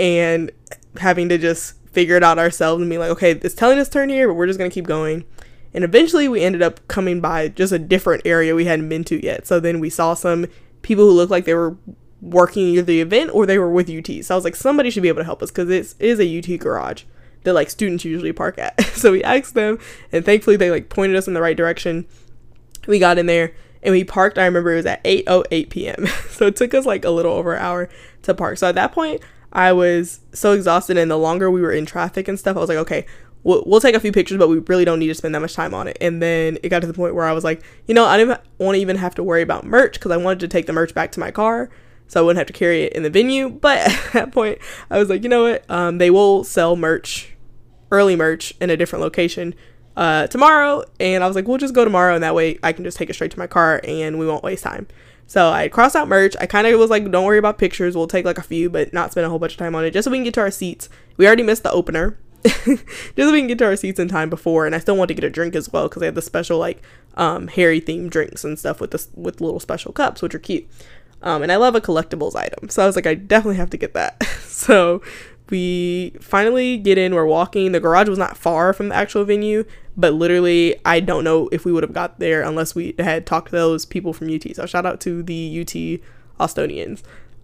and 0.00 0.50
having 0.96 1.28
to 1.28 1.38
just 1.38 1.74
figure 1.92 2.16
it 2.16 2.24
out 2.24 2.38
ourselves 2.38 2.80
and 2.80 2.90
be 2.90 2.98
like, 2.98 3.10
okay, 3.10 3.32
it's 3.32 3.54
telling 3.54 3.78
us 3.78 3.88
turn 3.88 4.08
here, 4.08 4.28
but 4.28 4.34
we're 4.34 4.46
just 4.46 4.58
gonna 4.58 4.70
keep 4.70 4.86
going. 4.86 5.24
And 5.72 5.84
eventually, 5.84 6.26
we 6.26 6.42
ended 6.42 6.62
up 6.62 6.86
coming 6.88 7.20
by 7.20 7.48
just 7.48 7.72
a 7.72 7.78
different 7.78 8.22
area 8.24 8.54
we 8.54 8.64
hadn't 8.64 8.88
been 8.88 9.04
to 9.04 9.24
yet. 9.24 9.46
So 9.46 9.60
then 9.60 9.78
we 9.78 9.90
saw 9.90 10.14
some 10.14 10.46
people 10.82 11.04
who 11.04 11.12
looked 11.12 11.30
like 11.30 11.44
they 11.44 11.54
were 11.54 11.76
working 12.20 12.66
either 12.66 12.82
the 12.82 13.00
event 13.00 13.30
or 13.32 13.46
they 13.46 13.58
were 13.58 13.70
with 13.70 13.88
UT. 13.88 14.24
So 14.24 14.34
I 14.34 14.36
was 14.36 14.44
like, 14.44 14.56
somebody 14.56 14.90
should 14.90 15.02
be 15.02 15.08
able 15.08 15.20
to 15.20 15.24
help 15.24 15.42
us 15.42 15.50
because 15.50 15.70
it 15.70 15.94
is 16.00 16.18
a 16.18 16.38
UT 16.38 16.58
garage 16.58 17.04
that 17.44 17.52
like 17.52 17.70
students 17.70 18.04
usually 18.04 18.32
park 18.32 18.58
at. 18.58 18.80
so 18.94 19.12
we 19.12 19.22
asked 19.22 19.54
them, 19.54 19.78
and 20.10 20.24
thankfully 20.24 20.56
they 20.56 20.70
like 20.70 20.88
pointed 20.88 21.16
us 21.16 21.28
in 21.28 21.34
the 21.34 21.42
right 21.42 21.56
direction. 21.56 22.06
We 22.88 22.98
got 22.98 23.18
in 23.18 23.26
there 23.26 23.52
and 23.82 23.92
we 23.92 24.04
parked. 24.04 24.38
I 24.38 24.44
remember 24.46 24.72
it 24.72 24.76
was 24.76 24.86
at 24.86 25.04
8:08 25.04 25.70
p.m. 25.70 26.06
so 26.30 26.46
it 26.46 26.56
took 26.56 26.74
us 26.74 26.86
like 26.86 27.04
a 27.04 27.10
little 27.10 27.32
over 27.32 27.54
an 27.54 27.62
hour 27.62 27.88
to 28.22 28.34
park. 28.34 28.58
So 28.58 28.68
at 28.68 28.74
that 28.74 28.92
point, 28.92 29.22
I 29.52 29.72
was 29.72 30.20
so 30.32 30.52
exhausted, 30.52 30.96
and 30.96 31.10
the 31.10 31.18
longer 31.18 31.50
we 31.50 31.60
were 31.60 31.72
in 31.72 31.86
traffic 31.86 32.28
and 32.28 32.38
stuff, 32.38 32.56
I 32.56 32.60
was 32.60 32.68
like, 32.68 32.78
okay, 32.78 33.06
we'll, 33.42 33.62
we'll 33.66 33.80
take 33.80 33.94
a 33.94 34.00
few 34.00 34.12
pictures, 34.12 34.38
but 34.38 34.48
we 34.48 34.58
really 34.58 34.84
don't 34.84 34.98
need 34.98 35.08
to 35.08 35.14
spend 35.14 35.34
that 35.34 35.40
much 35.40 35.54
time 35.54 35.74
on 35.74 35.88
it. 35.88 35.96
And 36.00 36.22
then 36.22 36.58
it 36.62 36.68
got 36.68 36.80
to 36.80 36.86
the 36.86 36.94
point 36.94 37.14
where 37.14 37.24
I 37.24 37.32
was 37.32 37.44
like, 37.44 37.62
you 37.86 37.94
know, 37.94 38.04
I 38.04 38.16
didn't 38.16 38.40
want 38.58 38.76
to 38.76 38.80
even 38.80 38.96
have 38.96 39.14
to 39.16 39.22
worry 39.22 39.42
about 39.42 39.64
merch 39.64 39.94
because 39.94 40.10
I 40.10 40.16
wanted 40.16 40.40
to 40.40 40.48
take 40.48 40.66
the 40.66 40.72
merch 40.72 40.94
back 40.94 41.12
to 41.12 41.20
my 41.20 41.30
car 41.30 41.70
so 42.10 42.20
I 42.20 42.24
wouldn't 42.24 42.38
have 42.38 42.48
to 42.48 42.52
carry 42.52 42.82
it 42.84 42.92
in 42.92 43.02
the 43.02 43.10
venue. 43.10 43.48
But 43.60 43.78
at 43.78 44.12
that 44.12 44.32
point, 44.32 44.58
I 44.90 44.98
was 44.98 45.08
like, 45.08 45.22
you 45.22 45.28
know 45.28 45.42
what? 45.44 45.64
Um, 45.70 45.98
they 45.98 46.10
will 46.10 46.44
sell 46.44 46.76
merch, 46.76 47.34
early 47.90 48.16
merch, 48.16 48.52
in 48.60 48.70
a 48.70 48.76
different 48.76 49.02
location 49.02 49.54
uh, 49.96 50.26
tomorrow. 50.26 50.82
And 50.98 51.22
I 51.22 51.26
was 51.26 51.36
like, 51.36 51.46
we'll 51.46 51.58
just 51.58 51.74
go 51.74 51.84
tomorrow, 51.84 52.14
and 52.14 52.22
that 52.24 52.34
way 52.34 52.58
I 52.62 52.72
can 52.72 52.84
just 52.84 52.96
take 52.96 53.10
it 53.10 53.14
straight 53.14 53.30
to 53.30 53.38
my 53.38 53.46
car, 53.46 53.80
and 53.84 54.18
we 54.18 54.26
won't 54.26 54.42
waste 54.42 54.64
time. 54.64 54.88
So 55.30 55.52
I 55.52 55.68
crossed 55.68 55.94
out 55.94 56.08
merch. 56.08 56.34
I 56.40 56.46
kind 56.46 56.66
of 56.66 56.76
was 56.76 56.90
like, 56.90 57.08
don't 57.08 57.24
worry 57.24 57.38
about 57.38 57.56
pictures. 57.56 57.94
We'll 57.94 58.08
take 58.08 58.24
like 58.24 58.36
a 58.36 58.42
few, 58.42 58.68
but 58.68 58.92
not 58.92 59.12
spend 59.12 59.26
a 59.26 59.30
whole 59.30 59.38
bunch 59.38 59.52
of 59.52 59.58
time 59.58 59.76
on 59.76 59.84
it, 59.84 59.92
just 59.92 60.04
so 60.06 60.10
we 60.10 60.16
can 60.16 60.24
get 60.24 60.34
to 60.34 60.40
our 60.40 60.50
seats. 60.50 60.88
We 61.18 61.24
already 61.24 61.44
missed 61.44 61.62
the 61.62 61.70
opener. 61.70 62.18
just 62.42 62.64
so 62.64 63.30
we 63.30 63.38
can 63.38 63.46
get 63.46 63.58
to 63.58 63.66
our 63.66 63.76
seats 63.76 64.00
in 64.00 64.08
time 64.08 64.30
before 64.30 64.64
and 64.64 64.74
i 64.74 64.78
still 64.78 64.96
want 64.96 65.08
to 65.08 65.14
get 65.14 65.24
a 65.24 65.28
drink 65.28 65.54
as 65.54 65.70
well 65.70 65.90
because 65.90 66.00
they 66.00 66.06
had 66.06 66.14
the 66.14 66.22
special 66.22 66.56
like 66.56 66.80
um 67.18 67.48
harry 67.48 67.82
themed 67.82 68.08
drinks 68.08 68.44
and 68.44 68.58
stuff 68.58 68.80
with 68.80 68.92
this 68.92 69.10
with 69.14 69.42
little 69.42 69.60
special 69.60 69.92
cups 69.92 70.22
which 70.22 70.34
are 70.34 70.38
cute 70.38 70.66
um, 71.22 71.42
and 71.42 71.52
I 71.52 71.56
love 71.56 71.74
a 71.74 71.80
collectibles 71.80 72.34
item. 72.34 72.68
So 72.68 72.82
I 72.82 72.86
was 72.86 72.96
like, 72.96 73.06
I 73.06 73.14
definitely 73.14 73.56
have 73.56 73.70
to 73.70 73.76
get 73.76 73.94
that. 73.94 74.22
so 74.42 75.02
we 75.50 76.14
finally 76.20 76.76
get 76.76 76.98
in, 76.98 77.14
we're 77.14 77.26
walking. 77.26 77.72
The 77.72 77.80
garage 77.80 78.08
was 78.08 78.18
not 78.18 78.36
far 78.36 78.72
from 78.72 78.88
the 78.88 78.94
actual 78.94 79.24
venue, 79.24 79.64
but 79.96 80.14
literally, 80.14 80.76
I 80.84 81.00
don't 81.00 81.24
know 81.24 81.48
if 81.52 81.64
we 81.64 81.72
would 81.72 81.82
have 81.82 81.92
got 81.92 82.18
there 82.18 82.42
unless 82.42 82.74
we 82.74 82.94
had 82.98 83.26
talked 83.26 83.50
to 83.50 83.56
those 83.56 83.84
people 83.84 84.12
from 84.12 84.32
UT. 84.32 84.44
So 84.54 84.66
shout 84.66 84.86
out 84.86 85.00
to 85.02 85.22
the 85.22 85.60
UT 85.60 86.00
Austonians. 86.40 87.02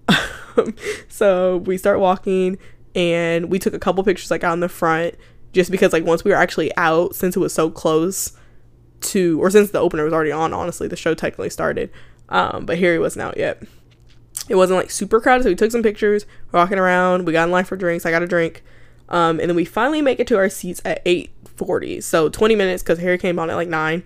so 1.09 1.59
we 1.59 1.77
start 1.77 2.01
walking 2.01 2.59
and 2.95 3.51
we 3.51 3.59
took 3.59 3.75
a 3.75 3.79
couple 3.79 4.03
pictures 4.05 4.31
like 4.31 4.45
out 4.45 4.55
in 4.55 4.61
the 4.61 4.69
front 4.69 5.15
just 5.53 5.71
because 5.71 5.93
like 5.93 6.05
once 6.05 6.25
we 6.25 6.31
were 6.31 6.37
actually 6.37 6.75
out 6.77 7.15
since 7.15 7.37
it 7.37 7.41
was 7.41 7.53
so 7.53 7.71
close 7.71 8.33
to 9.01 9.41
or 9.43 9.51
since 9.51 9.71
the 9.71 9.81
opener 9.81 10.05
was 10.05 10.13
already 10.13 10.33
on 10.33 10.55
honestly 10.55 10.89
the 10.89 10.97
show 10.97 11.13
technically 11.13 11.51
started 11.51 11.91
um, 12.29 12.67
but 12.67 12.79
Harry 12.79 12.99
wasn't 12.99 13.23
out 13.23 13.37
yet. 13.37 13.63
It 14.49 14.55
wasn't 14.55 14.79
like 14.79 14.91
super 14.91 15.21
crowded, 15.21 15.45
so 15.45 15.49
we 15.49 15.57
took 15.57 15.73
some 15.73 15.83
pictures, 15.83 16.27
walking 16.53 16.79
around. 16.79 17.27
We 17.27 17.33
got 17.33 17.45
in 17.45 17.51
line 17.51 17.65
for 17.65 17.77
drinks. 17.77 18.07
I 18.07 18.11
got 18.11 18.23
a 18.23 18.27
drink, 18.27 18.63
um, 19.09 19.41
and 19.41 19.49
then 19.49 19.57
we 19.57 19.65
finally 19.65 20.01
make 20.01 20.21
it 20.21 20.27
to 20.29 20.37
our 20.37 20.49
seats 20.49 20.81
at 20.85 21.05
8:40. 21.05 22.01
So 22.03 22.29
20 22.29 22.55
minutes 22.55 22.83
because 22.83 22.99
Harry 23.01 23.19
came 23.19 23.39
on 23.39 23.51
at 23.51 23.57
like 23.57 23.69
nine. 23.69 24.05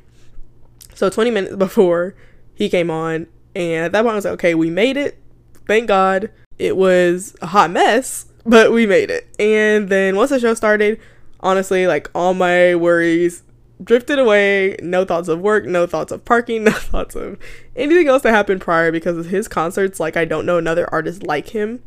So 0.94 1.10
20 1.10 1.30
minutes 1.30 1.56
before 1.56 2.14
he 2.54 2.68
came 2.68 2.90
on, 2.90 3.26
and 3.54 3.86
at 3.86 3.92
that 3.92 4.02
point 4.02 4.12
I 4.12 4.16
was 4.16 4.24
like, 4.24 4.34
okay, 4.34 4.54
we 4.54 4.70
made 4.70 4.96
it. 4.96 5.18
Thank 5.66 5.88
God. 5.88 6.30
It 6.58 6.76
was 6.76 7.34
a 7.40 7.46
hot 7.46 7.70
mess, 7.70 8.26
but 8.44 8.72
we 8.72 8.86
made 8.86 9.10
it. 9.10 9.28
And 9.38 9.88
then 9.88 10.16
once 10.16 10.30
the 10.30 10.40
show 10.40 10.54
started, 10.54 11.00
honestly, 11.40 11.86
like 11.86 12.10
all 12.14 12.34
my 12.34 12.74
worries 12.74 13.42
drifted 13.82 14.18
away. 14.18 14.76
No 14.82 15.04
thoughts 15.04 15.28
of 15.28 15.40
work, 15.40 15.64
no 15.64 15.86
thoughts 15.86 16.12
of 16.12 16.24
parking, 16.24 16.64
no 16.64 16.72
thoughts 16.72 17.14
of 17.14 17.38
anything 17.76 18.08
else 18.08 18.22
that 18.22 18.32
happened 18.32 18.60
prior 18.60 18.92
because 18.92 19.16
of 19.16 19.26
his 19.26 19.48
concerts. 19.48 20.00
Like, 20.00 20.16
I 20.16 20.24
don't 20.24 20.46
know 20.46 20.58
another 20.58 20.88
artist 20.92 21.22
like 21.22 21.48
him 21.48 21.82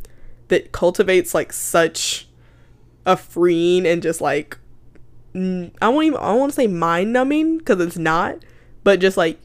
that 0.47 0.71
cultivates 0.71 1.33
like 1.33 1.53
such 1.53 2.27
a 3.05 3.17
freeing 3.17 3.85
and 3.85 4.01
just 4.01 4.21
like 4.21 4.57
I 5.35 5.89
won't 5.89 6.05
even 6.05 6.19
I 6.19 6.45
to 6.45 6.51
say 6.51 6.67
mind 6.67 7.11
numbing 7.11 7.57
because 7.57 7.79
it's 7.81 7.97
not, 7.97 8.37
but 8.83 8.99
just 8.99 9.17
like 9.17 9.39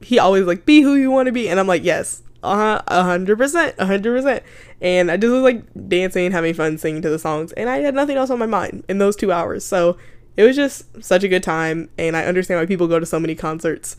he 0.00 0.18
always 0.18 0.44
like 0.44 0.64
be 0.64 0.82
who 0.82 0.94
you 0.94 1.10
want 1.10 1.26
to 1.26 1.32
be, 1.32 1.48
and 1.48 1.58
I'm 1.58 1.66
like 1.66 1.82
yes, 1.82 2.22
uh 2.42 2.80
a 2.86 3.02
hundred 3.02 3.38
percent, 3.38 3.74
a 3.78 3.86
hundred 3.86 4.16
percent, 4.16 4.44
and 4.80 5.10
I 5.10 5.16
just 5.16 5.32
was 5.32 5.42
like 5.42 5.64
dancing, 5.88 6.30
having 6.30 6.54
fun, 6.54 6.78
singing 6.78 7.02
to 7.02 7.10
the 7.10 7.18
songs, 7.18 7.52
and 7.52 7.68
I 7.68 7.78
had 7.78 7.94
nothing 7.94 8.16
else 8.16 8.30
on 8.30 8.38
my 8.38 8.46
mind 8.46 8.84
in 8.88 8.98
those 8.98 9.16
two 9.16 9.32
hours, 9.32 9.64
so 9.64 9.96
it 10.36 10.42
was 10.42 10.56
just 10.56 11.02
such 11.02 11.22
a 11.22 11.28
good 11.28 11.42
time, 11.42 11.88
and 11.96 12.16
I 12.16 12.24
understand 12.24 12.60
why 12.60 12.66
people 12.66 12.88
go 12.88 12.98
to 12.98 13.06
so 13.06 13.20
many 13.20 13.34
concerts 13.34 13.96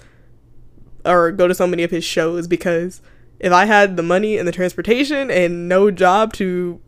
or 1.06 1.32
go 1.32 1.48
to 1.48 1.56
so 1.56 1.68
many 1.68 1.84
of 1.84 1.92
his 1.92 2.04
shows 2.04 2.48
because 2.48 3.02
if 3.40 3.54
I 3.54 3.66
had 3.66 3.96
the 3.96 4.04
money 4.04 4.38
and 4.38 4.48
the 4.48 4.52
transportation 4.52 5.30
and 5.30 5.70
no 5.70 5.92
job 5.92 6.34
to 6.34 6.80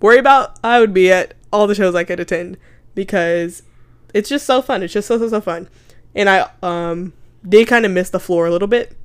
worry 0.00 0.18
about, 0.18 0.58
I 0.64 0.80
would 0.80 0.94
be 0.94 1.12
at 1.12 1.34
all 1.52 1.66
the 1.66 1.74
shows 1.74 1.94
I 1.94 2.04
could 2.04 2.20
attend 2.20 2.56
because 2.94 3.62
it's 4.14 4.28
just 4.28 4.46
so 4.46 4.62
fun. 4.62 4.82
It's 4.82 4.92
just 4.92 5.08
so 5.08 5.18
so 5.18 5.28
so 5.28 5.40
fun. 5.40 5.68
And 6.14 6.28
I 6.28 6.50
um 6.62 7.12
did 7.46 7.68
kind 7.68 7.84
of 7.84 7.92
miss 7.92 8.10
the 8.10 8.20
floor 8.20 8.46
a 8.46 8.50
little 8.50 8.68
bit, 8.68 8.96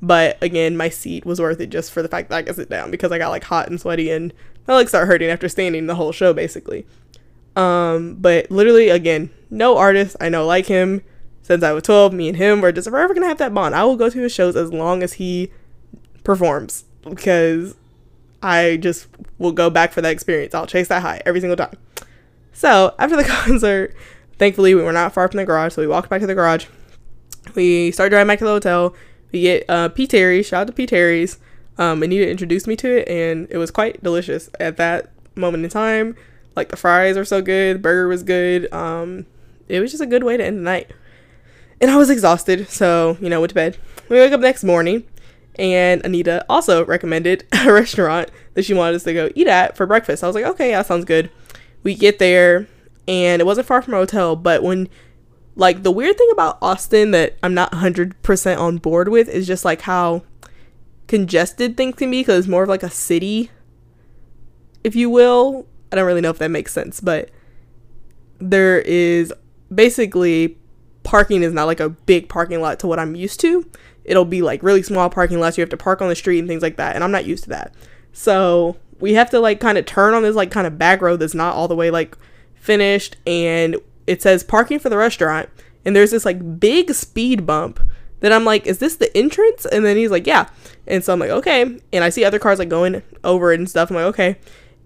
but 0.00 0.42
again, 0.42 0.76
my 0.76 0.88
seat 0.88 1.24
was 1.26 1.40
worth 1.40 1.60
it 1.60 1.70
just 1.70 1.92
for 1.92 2.02
the 2.02 2.08
fact 2.08 2.30
that 2.30 2.36
I 2.36 2.42
could 2.42 2.56
sit 2.56 2.70
down 2.70 2.90
because 2.90 3.12
I 3.12 3.18
got 3.18 3.30
like 3.30 3.44
hot 3.44 3.68
and 3.68 3.80
sweaty 3.80 4.10
and 4.10 4.32
my 4.66 4.74
legs 4.74 4.90
start 4.90 5.08
hurting 5.08 5.28
after 5.28 5.48
standing 5.48 5.86
the 5.86 5.96
whole 5.96 6.12
show 6.12 6.32
basically. 6.32 6.86
Um, 7.56 8.14
but 8.14 8.50
literally 8.50 8.88
again, 8.88 9.30
no 9.50 9.76
artist 9.76 10.16
I 10.20 10.28
know 10.28 10.46
like 10.46 10.66
him 10.66 11.02
since 11.42 11.62
I 11.62 11.72
was 11.72 11.82
12. 11.82 12.12
Me 12.12 12.28
and 12.28 12.36
him 12.36 12.60
were 12.60 12.72
just 12.72 12.88
forever 12.88 13.14
gonna 13.14 13.26
have 13.26 13.38
that 13.38 13.54
bond. 13.54 13.74
I 13.74 13.84
will 13.84 13.96
go 13.96 14.08
to 14.08 14.20
his 14.20 14.32
shows 14.32 14.56
as 14.56 14.72
long 14.72 15.02
as 15.02 15.14
he 15.14 15.52
performs 16.24 16.84
because 17.08 17.74
I 18.42 18.78
just 18.78 19.08
will 19.38 19.52
go 19.52 19.70
back 19.70 19.92
for 19.92 20.00
that 20.00 20.12
experience. 20.12 20.54
I'll 20.54 20.66
chase 20.66 20.88
that 20.88 21.02
high 21.02 21.22
every 21.26 21.40
single 21.40 21.56
time. 21.56 21.76
So 22.52 22.94
after 22.98 23.16
the 23.16 23.24
concert, 23.28 23.94
thankfully 24.38 24.74
we 24.74 24.82
were 24.82 24.92
not 24.92 25.12
far 25.12 25.28
from 25.28 25.38
the 25.38 25.44
garage, 25.44 25.74
so 25.74 25.82
we 25.82 25.88
walked 25.88 26.10
back 26.10 26.20
to 26.20 26.26
the 26.26 26.34
garage. 26.34 26.66
We 27.54 27.90
start 27.90 28.10
driving 28.10 28.28
back 28.28 28.38
to 28.38 28.44
the 28.44 28.50
hotel. 28.50 28.94
We 29.32 29.42
get 29.42 29.64
uh, 29.68 29.88
P. 29.88 30.06
Terry. 30.06 30.42
Shout 30.42 30.62
out 30.62 30.66
to 30.68 30.72
P. 30.72 30.86
Terry's. 30.86 31.38
Um, 31.78 32.02
Anita 32.02 32.30
introduced 32.30 32.66
me 32.66 32.76
to 32.76 32.98
it, 32.98 33.08
and 33.08 33.48
it 33.50 33.56
was 33.56 33.70
quite 33.70 34.02
delicious 34.02 34.50
at 34.60 34.76
that 34.76 35.10
moment 35.34 35.64
in 35.64 35.70
time. 35.70 36.16
Like 36.54 36.68
the 36.68 36.76
fries 36.76 37.16
are 37.16 37.24
so 37.24 37.42
good, 37.42 37.76
the 37.76 37.80
burger 37.80 38.08
was 38.08 38.22
good. 38.22 38.72
Um, 38.72 39.26
it 39.68 39.80
was 39.80 39.90
just 39.90 40.02
a 40.02 40.06
good 40.06 40.24
way 40.24 40.36
to 40.36 40.44
end 40.44 40.58
the 40.58 40.62
night. 40.62 40.90
And 41.80 41.90
I 41.90 41.96
was 41.96 42.10
exhausted, 42.10 42.68
so 42.68 43.16
you 43.20 43.28
know, 43.28 43.40
went 43.40 43.50
to 43.50 43.54
bed. 43.54 43.78
We 44.08 44.18
wake 44.18 44.32
up 44.32 44.40
next 44.40 44.64
morning, 44.64 45.04
and 45.56 46.04
Anita 46.04 46.44
also 46.48 46.84
recommended 46.84 47.44
a 47.52 47.72
restaurant 47.72 48.30
that 48.54 48.64
she 48.64 48.74
wanted 48.74 48.96
us 48.96 49.04
to 49.04 49.14
go 49.14 49.30
eat 49.34 49.48
at 49.48 49.76
for 49.76 49.86
breakfast. 49.86 50.22
I 50.22 50.26
was 50.26 50.36
like, 50.36 50.44
okay, 50.44 50.70
yeah, 50.70 50.82
sounds 50.82 51.04
good. 51.04 51.30
We 51.82 51.94
get 51.94 52.18
there, 52.18 52.68
and 53.08 53.40
it 53.40 53.44
wasn't 53.46 53.66
far 53.66 53.82
from 53.82 53.94
a 53.94 53.98
hotel, 53.98 54.36
but 54.36 54.62
when 54.62 54.88
like 55.54 55.82
the 55.82 55.90
weird 55.90 56.16
thing 56.16 56.28
about 56.32 56.58
Austin 56.62 57.10
that 57.10 57.36
I'm 57.42 57.54
not 57.54 57.72
100% 57.72 58.58
on 58.58 58.78
board 58.78 59.08
with 59.08 59.28
is 59.28 59.46
just 59.46 59.64
like 59.64 59.82
how 59.82 60.22
congested 61.08 61.76
things 61.76 61.96
can 61.96 62.10
be 62.10 62.20
because 62.20 62.40
it's 62.40 62.48
more 62.48 62.62
of 62.62 62.68
like 62.68 62.82
a 62.82 62.90
city, 62.90 63.50
if 64.82 64.96
you 64.96 65.10
will. 65.10 65.66
I 65.92 65.96
don't 65.96 66.06
really 66.06 66.22
know 66.22 66.30
if 66.30 66.38
that 66.38 66.50
makes 66.50 66.72
sense, 66.72 67.00
but 67.00 67.30
there 68.38 68.80
is 68.80 69.32
basically 69.72 70.58
parking 71.02 71.42
is 71.42 71.52
not 71.52 71.66
like 71.66 71.80
a 71.80 71.90
big 71.90 72.28
parking 72.28 72.60
lot 72.60 72.80
to 72.80 72.86
what 72.86 72.98
I'm 72.98 73.14
used 73.14 73.40
to. 73.40 73.68
It'll 74.04 74.24
be 74.24 74.42
like 74.42 74.62
really 74.62 74.82
small 74.82 75.10
parking 75.10 75.38
lots. 75.38 75.56
You 75.56 75.62
have 75.62 75.70
to 75.70 75.76
park 75.76 76.00
on 76.02 76.08
the 76.08 76.16
street 76.16 76.38
and 76.38 76.48
things 76.48 76.62
like 76.62 76.76
that. 76.76 76.94
And 76.94 77.04
I'm 77.04 77.12
not 77.12 77.26
used 77.26 77.44
to 77.44 77.50
that. 77.50 77.74
So 78.12 78.76
we 79.00 79.14
have 79.14 79.30
to 79.30 79.40
like 79.40 79.60
kind 79.60 79.78
of 79.78 79.86
turn 79.86 80.14
on 80.14 80.22
this 80.22 80.34
like 80.34 80.50
kind 80.50 80.66
of 80.66 80.78
back 80.78 81.02
road 81.02 81.18
that's 81.18 81.34
not 81.34 81.54
all 81.54 81.68
the 81.68 81.76
way 81.76 81.90
like 81.90 82.16
finished. 82.54 83.16
And 83.26 83.76
it 84.06 84.22
says 84.22 84.42
parking 84.42 84.78
for 84.78 84.88
the 84.88 84.96
restaurant. 84.96 85.48
And 85.84 85.94
there's 85.94 86.10
this 86.12 86.24
like 86.24 86.58
big 86.58 86.92
speed 86.94 87.46
bump 87.46 87.80
that 88.20 88.32
I'm 88.32 88.44
like, 88.44 88.66
is 88.66 88.78
this 88.78 88.96
the 88.96 89.14
entrance? 89.16 89.66
And 89.66 89.84
then 89.84 89.96
he's 89.96 90.10
like, 90.10 90.26
yeah. 90.26 90.48
And 90.86 91.04
so 91.04 91.12
I'm 91.12 91.18
like, 91.18 91.30
okay. 91.30 91.62
And 91.92 92.04
I 92.04 92.08
see 92.08 92.24
other 92.24 92.38
cars 92.38 92.58
like 92.58 92.68
going 92.68 93.02
over 93.24 93.52
it 93.52 93.58
and 93.58 93.68
stuff. 93.68 93.90
I'm 93.90 93.96
like, 93.96 94.06
okay. 94.06 94.38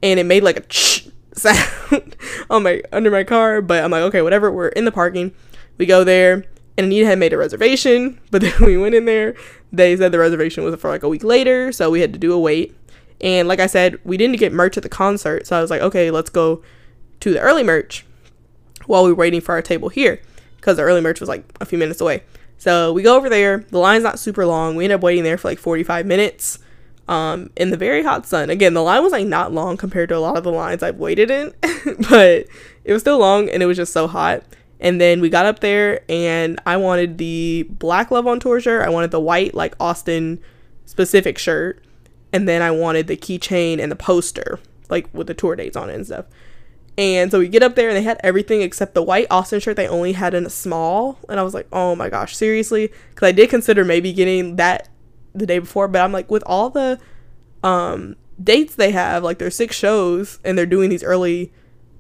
And 0.02 0.20
it 0.20 0.24
made 0.24 0.42
like 0.42 0.56
a 0.56 0.60
ch 0.62 1.08
sound 1.32 2.16
on 2.50 2.62
my 2.62 2.82
under 2.92 3.10
my 3.10 3.24
car, 3.24 3.60
but 3.60 3.82
I'm 3.82 3.90
like, 3.90 4.02
okay, 4.02 4.22
whatever. 4.22 4.50
We're 4.50 4.68
in 4.68 4.84
the 4.84 4.92
parking. 4.92 5.34
We 5.78 5.86
go 5.86 6.04
there, 6.04 6.44
and 6.76 6.86
Anita 6.86 7.06
had 7.06 7.18
made 7.18 7.32
a 7.32 7.38
reservation, 7.38 8.20
but 8.30 8.42
then 8.42 8.54
we 8.60 8.76
went 8.76 8.94
in 8.94 9.04
there. 9.04 9.34
They 9.72 9.96
said 9.96 10.12
the 10.12 10.18
reservation 10.18 10.64
was 10.64 10.74
for 10.76 10.88
like 10.88 11.02
a 11.02 11.08
week 11.08 11.24
later, 11.24 11.72
so 11.72 11.90
we 11.90 12.00
had 12.00 12.12
to 12.12 12.18
do 12.18 12.32
a 12.32 12.38
wait. 12.38 12.76
And 13.20 13.48
like 13.48 13.60
I 13.60 13.66
said, 13.66 13.98
we 14.04 14.16
didn't 14.16 14.38
get 14.38 14.52
merch 14.52 14.76
at 14.76 14.82
the 14.82 14.88
concert, 14.88 15.46
so 15.46 15.56
I 15.56 15.60
was 15.60 15.70
like, 15.70 15.80
okay, 15.80 16.10
let's 16.10 16.30
go 16.30 16.62
to 17.20 17.32
the 17.32 17.40
early 17.40 17.62
merch 17.62 18.04
while 18.86 19.04
we 19.04 19.10
were 19.10 19.16
waiting 19.16 19.40
for 19.40 19.54
our 19.54 19.62
table 19.62 19.88
here, 19.88 20.20
because 20.56 20.76
the 20.76 20.82
early 20.82 21.00
merch 21.00 21.20
was 21.20 21.28
like 21.28 21.44
a 21.60 21.64
few 21.64 21.78
minutes 21.78 22.00
away. 22.00 22.22
So 22.58 22.92
we 22.92 23.02
go 23.02 23.16
over 23.16 23.28
there. 23.28 23.58
The 23.70 23.78
line's 23.78 24.04
not 24.04 24.18
super 24.18 24.46
long. 24.46 24.76
We 24.76 24.84
end 24.84 24.92
up 24.92 25.02
waiting 25.02 25.24
there 25.24 25.36
for 25.36 25.48
like 25.48 25.58
45 25.58 26.06
minutes 26.06 26.58
um, 27.08 27.50
in 27.56 27.70
the 27.70 27.76
very 27.76 28.02
hot 28.02 28.26
sun. 28.26 28.50
Again, 28.50 28.74
the 28.74 28.82
line 28.82 29.02
was 29.02 29.12
like 29.12 29.26
not 29.26 29.52
long 29.52 29.76
compared 29.76 30.08
to 30.08 30.16
a 30.16 30.18
lot 30.18 30.36
of 30.36 30.44
the 30.44 30.52
lines 30.52 30.82
I've 30.82 30.98
waited 30.98 31.30
in, 31.30 31.54
but 32.10 32.46
it 32.84 32.92
was 32.92 33.02
still 33.02 33.18
long 33.18 33.48
and 33.48 33.62
it 33.62 33.66
was 33.66 33.76
just 33.76 33.92
so 33.92 34.06
hot. 34.06 34.42
And 34.80 35.00
then 35.00 35.20
we 35.20 35.30
got 35.30 35.46
up 35.46 35.60
there 35.60 36.00
and 36.08 36.60
I 36.66 36.76
wanted 36.76 37.18
the 37.18 37.66
black 37.70 38.10
Love 38.10 38.26
on 38.26 38.40
Tour 38.40 38.60
shirt. 38.60 38.86
I 38.86 38.90
wanted 38.90 39.10
the 39.10 39.20
white, 39.20 39.54
like 39.54 39.74
Austin 39.80 40.40
specific 40.84 41.38
shirt. 41.38 41.82
And 42.32 42.48
then 42.48 42.60
I 42.60 42.70
wanted 42.70 43.06
the 43.06 43.16
keychain 43.16 43.80
and 43.80 43.90
the 43.90 43.96
poster, 43.96 44.60
like 44.90 45.08
with 45.14 45.28
the 45.28 45.34
tour 45.34 45.56
dates 45.56 45.76
on 45.76 45.88
it 45.88 45.94
and 45.94 46.04
stuff. 46.04 46.26
And 46.98 47.30
so 47.30 47.38
we 47.38 47.48
get 47.48 47.62
up 47.62 47.74
there 47.74 47.88
and 47.88 47.96
they 47.96 48.02
had 48.02 48.20
everything 48.22 48.62
except 48.62 48.94
the 48.94 49.02
white 49.02 49.26
Austin 49.30 49.60
shirt 49.60 49.76
they 49.76 49.88
only 49.88 50.12
had 50.12 50.34
in 50.34 50.44
a 50.46 50.50
small. 50.50 51.18
And 51.28 51.38
I 51.38 51.42
was 51.42 51.54
like, 51.54 51.68
oh 51.72 51.94
my 51.94 52.08
gosh, 52.08 52.36
seriously? 52.36 52.90
Because 53.10 53.28
I 53.28 53.32
did 53.32 53.48
consider 53.48 53.84
maybe 53.84 54.12
getting 54.12 54.56
that 54.56 54.88
the 55.38 55.46
day 55.46 55.58
before, 55.58 55.88
but 55.88 56.00
I'm 56.00 56.12
like, 56.12 56.30
with 56.30 56.42
all 56.46 56.70
the 56.70 56.98
um, 57.62 58.16
dates 58.42 58.74
they 58.74 58.90
have, 58.92 59.22
like 59.22 59.38
there's 59.38 59.56
six 59.56 59.76
shows 59.76 60.38
and 60.44 60.56
they're 60.56 60.66
doing 60.66 60.90
these 60.90 61.04
early 61.04 61.52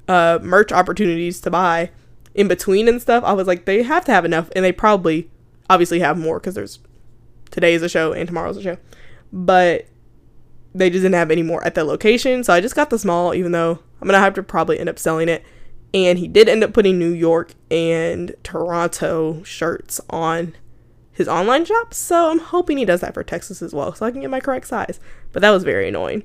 uh, 0.08 0.38
merch 0.42 0.72
opportunities 0.72 1.40
to 1.42 1.50
buy 1.50 1.90
in 2.34 2.48
between 2.48 2.88
and 2.88 3.00
stuff, 3.00 3.24
I 3.24 3.32
was 3.32 3.46
like, 3.46 3.64
they 3.64 3.82
have 3.82 4.04
to 4.06 4.12
have 4.12 4.24
enough, 4.24 4.50
and 4.54 4.64
they 4.64 4.72
probably 4.72 5.30
obviously 5.68 6.00
have 6.00 6.18
more 6.18 6.38
because 6.38 6.54
there's 6.54 6.78
today's 7.50 7.82
a 7.82 7.88
show 7.88 8.12
and 8.12 8.26
tomorrow's 8.26 8.56
a 8.56 8.62
show, 8.62 8.78
but 9.32 9.86
they 10.74 10.90
just 10.90 11.02
didn't 11.02 11.14
have 11.14 11.30
any 11.30 11.42
more 11.42 11.64
at 11.64 11.74
that 11.74 11.86
location. 11.86 12.44
So 12.44 12.52
I 12.52 12.60
just 12.60 12.74
got 12.74 12.90
the 12.90 12.98
small, 12.98 13.34
even 13.34 13.52
though 13.52 13.78
I'm 14.00 14.06
gonna 14.06 14.18
have 14.18 14.34
to 14.34 14.42
probably 14.42 14.78
end 14.78 14.88
up 14.88 14.98
selling 14.98 15.28
it. 15.28 15.44
And 15.94 16.18
he 16.18 16.28
did 16.28 16.48
end 16.48 16.62
up 16.62 16.74
putting 16.74 16.98
New 16.98 17.12
York 17.12 17.54
and 17.70 18.34
Toronto 18.42 19.42
shirts 19.44 20.00
on 20.10 20.54
his 21.16 21.28
online 21.28 21.64
shop. 21.64 21.92
So 21.94 22.30
I'm 22.30 22.38
hoping 22.38 22.78
he 22.78 22.84
does 22.84 23.00
that 23.00 23.14
for 23.14 23.24
Texas 23.24 23.62
as 23.62 23.72
well, 23.72 23.94
so 23.94 24.06
I 24.06 24.10
can 24.10 24.20
get 24.20 24.30
my 24.30 24.40
correct 24.40 24.68
size. 24.68 25.00
But 25.32 25.42
that 25.42 25.50
was 25.50 25.64
very 25.64 25.88
annoying 25.88 26.22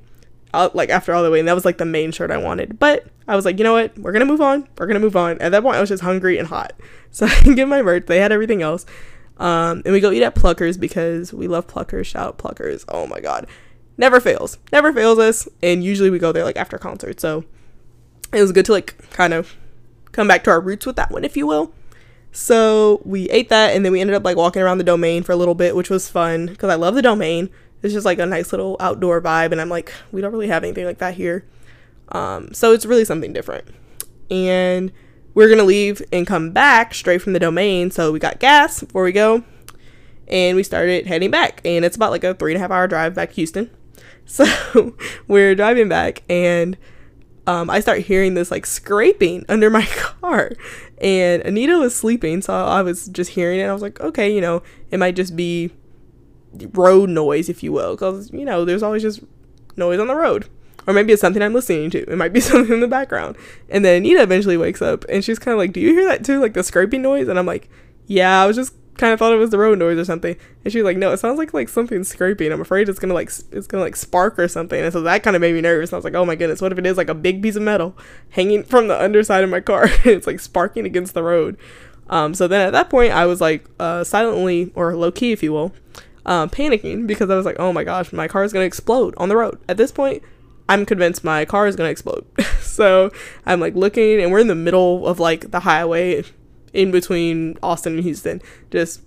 like 0.52 0.90
after 0.90 1.14
all 1.14 1.22
the 1.22 1.30
way, 1.30 1.38
and 1.38 1.48
that 1.48 1.54
was 1.54 1.64
like 1.64 1.78
the 1.78 1.84
main 1.84 2.12
shirt 2.12 2.30
I 2.30 2.36
wanted. 2.36 2.78
But 2.78 3.06
I 3.26 3.36
was 3.36 3.44
like, 3.44 3.58
you 3.58 3.64
know 3.64 3.72
what? 3.72 3.96
We're 3.98 4.12
gonna 4.12 4.26
move 4.26 4.40
on. 4.40 4.68
We're 4.78 4.86
gonna 4.86 5.00
move 5.00 5.16
on. 5.16 5.40
At 5.40 5.52
that 5.52 5.62
point, 5.62 5.76
I 5.76 5.80
was 5.80 5.88
just 5.88 6.02
hungry 6.02 6.38
and 6.38 6.48
hot, 6.48 6.74
so 7.10 7.26
I 7.26 7.34
can 7.36 7.54
get 7.54 7.68
my 7.68 7.82
merch. 7.82 8.06
They 8.06 8.18
had 8.18 8.32
everything 8.32 8.62
else, 8.62 8.84
um, 9.38 9.82
and 9.84 9.92
we 9.92 10.00
go 10.00 10.10
eat 10.10 10.22
at 10.22 10.34
Pluckers 10.34 10.78
because 10.78 11.32
we 11.32 11.48
love 11.48 11.66
Pluckers. 11.66 12.06
Shout 12.06 12.26
out 12.26 12.38
Pluckers! 12.38 12.84
Oh 12.88 13.06
my 13.06 13.20
god, 13.20 13.46
never 13.96 14.20
fails, 14.20 14.58
never 14.72 14.92
fails 14.92 15.18
us. 15.18 15.48
And 15.62 15.82
usually 15.82 16.10
we 16.10 16.18
go 16.18 16.32
there 16.32 16.44
like 16.44 16.56
after 16.56 16.78
concerts, 16.78 17.22
so 17.22 17.44
it 18.32 18.40
was 18.40 18.52
good 18.52 18.66
to 18.66 18.72
like 18.72 19.10
kind 19.10 19.32
of 19.32 19.56
come 20.12 20.28
back 20.28 20.44
to 20.44 20.50
our 20.50 20.60
roots 20.60 20.84
with 20.84 20.96
that 20.96 21.10
one, 21.10 21.24
if 21.24 21.36
you 21.36 21.46
will. 21.46 21.72
So 22.32 23.02
we 23.04 23.28
ate 23.28 23.50
that, 23.50 23.76
and 23.76 23.84
then 23.84 23.92
we 23.92 24.00
ended 24.00 24.16
up 24.16 24.24
like 24.24 24.38
walking 24.38 24.62
around 24.62 24.78
the 24.78 24.84
domain 24.84 25.22
for 25.22 25.32
a 25.32 25.36
little 25.36 25.54
bit, 25.54 25.76
which 25.76 25.90
was 25.90 26.08
fun 26.08 26.46
because 26.46 26.70
I 26.70 26.76
love 26.76 26.94
the 26.94 27.02
domain. 27.02 27.50
It's 27.82 27.92
just 27.92 28.06
like 28.06 28.18
a 28.18 28.26
nice 28.26 28.52
little 28.52 28.76
outdoor 28.80 29.20
vibe, 29.20 29.52
and 29.52 29.60
I'm 29.60 29.68
like, 29.68 29.92
we 30.12 30.22
don't 30.22 30.32
really 30.32 30.48
have 30.48 30.64
anything 30.64 30.86
like 30.86 30.98
that 30.98 31.14
here. 31.14 31.44
Um, 32.08 32.54
so 32.54 32.72
it's 32.72 32.86
really 32.86 33.04
something 33.04 33.32
different. 33.34 33.66
And 34.30 34.92
we're 35.34 35.50
gonna 35.50 35.64
leave 35.64 36.02
and 36.10 36.26
come 36.26 36.52
back 36.52 36.94
straight 36.94 37.20
from 37.20 37.34
the 37.34 37.38
domain. 37.38 37.90
So 37.90 38.10
we 38.10 38.18
got 38.18 38.38
gas 38.38 38.80
before 38.80 39.04
we 39.04 39.12
go, 39.12 39.44
and 40.26 40.56
we 40.56 40.62
started 40.62 41.06
heading 41.06 41.30
back. 41.30 41.60
And 41.66 41.84
it's 41.84 41.96
about 41.96 42.12
like 42.12 42.24
a 42.24 42.34
three 42.34 42.52
and 42.52 42.56
a 42.56 42.60
half 42.60 42.70
hour 42.70 42.88
drive 42.88 43.14
back 43.14 43.30
to 43.30 43.34
Houston. 43.36 43.70
So 44.24 44.94
we're 45.26 45.56
driving 45.56 45.88
back, 45.88 46.22
and 46.30 46.78
um, 47.46 47.70
I 47.70 47.80
start 47.80 48.00
hearing 48.00 48.34
this 48.34 48.50
like 48.50 48.66
scraping 48.66 49.44
under 49.48 49.70
my 49.70 49.86
car, 49.86 50.52
and 51.00 51.42
Anita 51.42 51.78
was 51.78 51.94
sleeping, 51.94 52.42
so 52.42 52.54
I 52.54 52.82
was 52.82 53.08
just 53.08 53.30
hearing 53.30 53.60
it. 53.60 53.64
I 53.64 53.72
was 53.72 53.82
like, 53.82 54.00
okay, 54.00 54.32
you 54.32 54.40
know, 54.40 54.62
it 54.90 54.98
might 54.98 55.16
just 55.16 55.34
be 55.36 55.70
road 56.72 57.08
noise, 57.08 57.48
if 57.48 57.62
you 57.62 57.72
will, 57.72 57.94
because 57.94 58.32
you 58.32 58.44
know 58.44 58.64
there's 58.64 58.82
always 58.82 59.02
just 59.02 59.20
noise 59.76 59.98
on 59.98 60.06
the 60.06 60.14
road, 60.14 60.48
or 60.86 60.94
maybe 60.94 61.12
it's 61.12 61.20
something 61.20 61.42
I'm 61.42 61.54
listening 61.54 61.90
to. 61.90 62.10
It 62.10 62.16
might 62.16 62.32
be 62.32 62.40
something 62.40 62.72
in 62.72 62.80
the 62.80 62.88
background. 62.88 63.36
And 63.68 63.84
then 63.84 63.98
Anita 63.98 64.22
eventually 64.22 64.56
wakes 64.56 64.82
up 64.82 65.04
and 65.08 65.24
she's 65.24 65.38
kind 65.38 65.52
of 65.52 65.58
like, 65.58 65.72
"Do 65.72 65.80
you 65.80 65.92
hear 65.94 66.06
that 66.06 66.24
too? 66.24 66.40
Like 66.40 66.54
the 66.54 66.62
scraping 66.62 67.02
noise?" 67.02 67.28
And 67.28 67.38
I'm 67.38 67.46
like, 67.46 67.68
"Yeah, 68.06 68.42
I 68.42 68.46
was 68.46 68.56
just 68.56 68.74
kind 68.98 69.12
of 69.12 69.18
thought 69.18 69.32
it 69.32 69.38
was 69.38 69.50
the 69.50 69.58
road 69.58 69.78
noise 69.78 69.98
or 69.98 70.04
something. 70.04 70.36
And 70.64 70.72
she 70.72 70.80
was 70.80 70.84
like, 70.84 70.96
no, 70.96 71.12
it 71.12 71.16
sounds 71.18 71.38
like 71.38 71.54
like 71.54 71.68
something 71.68 72.04
scraping. 72.04 72.52
I'm 72.52 72.60
afraid 72.60 72.88
it's 72.88 72.98
gonna 72.98 73.14
like 73.14 73.30
it's 73.50 73.66
gonna 73.66 73.82
like 73.82 73.96
spark 73.96 74.38
or 74.38 74.48
something. 74.48 74.82
And 74.82 74.92
so 74.92 75.00
that 75.02 75.22
kind 75.22 75.36
of 75.36 75.42
made 75.42 75.54
me 75.54 75.60
nervous. 75.60 75.90
And 75.90 75.94
I 75.94 75.98
was 75.98 76.04
like, 76.04 76.14
oh 76.14 76.24
my 76.24 76.36
goodness, 76.36 76.60
what 76.60 76.72
if 76.72 76.78
it 76.78 76.86
is 76.86 76.96
like 76.96 77.08
a 77.08 77.14
big 77.14 77.42
piece 77.42 77.56
of 77.56 77.62
metal 77.62 77.96
hanging 78.30 78.62
from 78.62 78.88
the 78.88 79.00
underside 79.00 79.44
of 79.44 79.50
my 79.50 79.60
car 79.60 79.86
it's 80.04 80.26
like 80.26 80.40
sparking 80.40 80.86
against 80.86 81.14
the 81.14 81.22
road? 81.22 81.56
Um, 82.08 82.34
so 82.34 82.46
then 82.46 82.66
at 82.66 82.72
that 82.72 82.90
point, 82.90 83.12
I 83.12 83.26
was 83.26 83.40
like 83.40 83.64
uh, 83.80 84.04
silently 84.04 84.70
or 84.74 84.94
low 84.96 85.10
key, 85.10 85.32
if 85.32 85.42
you 85.42 85.52
will, 85.52 85.72
um, 86.26 86.50
panicking 86.50 87.06
because 87.06 87.30
I 87.30 87.36
was 87.36 87.46
like, 87.46 87.56
oh 87.58 87.72
my 87.72 87.84
gosh, 87.84 88.12
my 88.12 88.28
car 88.28 88.44
is 88.44 88.52
gonna 88.52 88.66
explode 88.66 89.14
on 89.16 89.28
the 89.28 89.36
road. 89.36 89.58
At 89.68 89.78
this 89.78 89.92
point, 89.92 90.22
I'm 90.68 90.84
convinced 90.84 91.24
my 91.24 91.44
car 91.44 91.66
is 91.66 91.76
gonna 91.76 91.88
explode. 91.88 92.26
so 92.60 93.10
I'm 93.46 93.60
like 93.60 93.74
looking, 93.74 94.20
and 94.20 94.30
we're 94.30 94.40
in 94.40 94.48
the 94.48 94.54
middle 94.54 95.06
of 95.06 95.18
like 95.18 95.50
the 95.50 95.60
highway 95.60 96.24
in 96.72 96.90
between 96.90 97.58
Austin 97.62 97.94
and 97.94 98.02
Houston, 98.02 98.40
just 98.70 99.02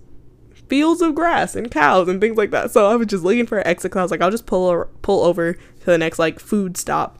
fields 0.68 1.00
of 1.00 1.14
grass 1.14 1.54
and 1.54 1.70
cows 1.70 2.08
and 2.08 2.20
things 2.20 2.36
like 2.36 2.50
that. 2.50 2.70
So 2.70 2.90
I 2.90 2.96
was 2.96 3.06
just 3.06 3.24
looking 3.24 3.46
for 3.46 3.58
an 3.58 3.66
exit 3.66 3.90
because 3.90 4.00
I 4.00 4.02
was 4.02 4.10
like, 4.10 4.20
I'll 4.20 4.30
just 4.30 4.46
pull 4.46 4.64
or, 4.64 4.86
pull 5.02 5.22
over 5.24 5.52
to 5.52 5.86
the 5.86 5.98
next 5.98 6.18
like 6.18 6.40
food 6.40 6.76
stop. 6.76 7.18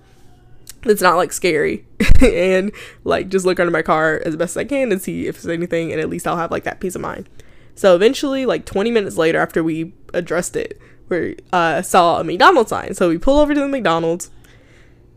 It's 0.85 1.03
not 1.03 1.17
like 1.17 1.33
scary 1.33 1.85
and 2.21 2.71
like 3.05 3.29
just 3.29 3.45
look 3.45 3.59
under 3.59 3.73
my 3.73 3.83
car 3.83 4.21
as 4.25 4.37
best 4.37 4.53
as 4.53 4.59
I 4.59 4.65
can 4.65 4.93
and 4.93 5.03
see 5.03 5.27
if 5.27 5.43
there's 5.43 5.55
anything, 5.55 5.93
and 5.93 6.01
at 6.01 6.09
least 6.09 6.27
I'll 6.27 6.37
have 6.37 6.51
like 6.51 6.65
that 6.65 6.81
peace 6.81 6.95
of 6.95 7.01
mind. 7.01 7.29
So 7.75 7.95
eventually, 7.95 8.47
like 8.47 8.65
20 8.65 8.91
minutes 8.91 9.17
later, 9.17 9.39
after 9.39 9.63
we 9.63 9.93
addressed 10.15 10.57
it, 10.57 10.81
we 11.09 11.37
uh, 11.53 11.83
saw 11.83 12.21
a 12.21 12.25
McDonald's 12.25 12.71
sign. 12.71 12.95
So 12.95 13.09
we 13.09 13.19
pull 13.19 13.39
over 13.39 13.55
to 13.55 13.61
the 13.61 13.69
McDonald's, 13.69 14.31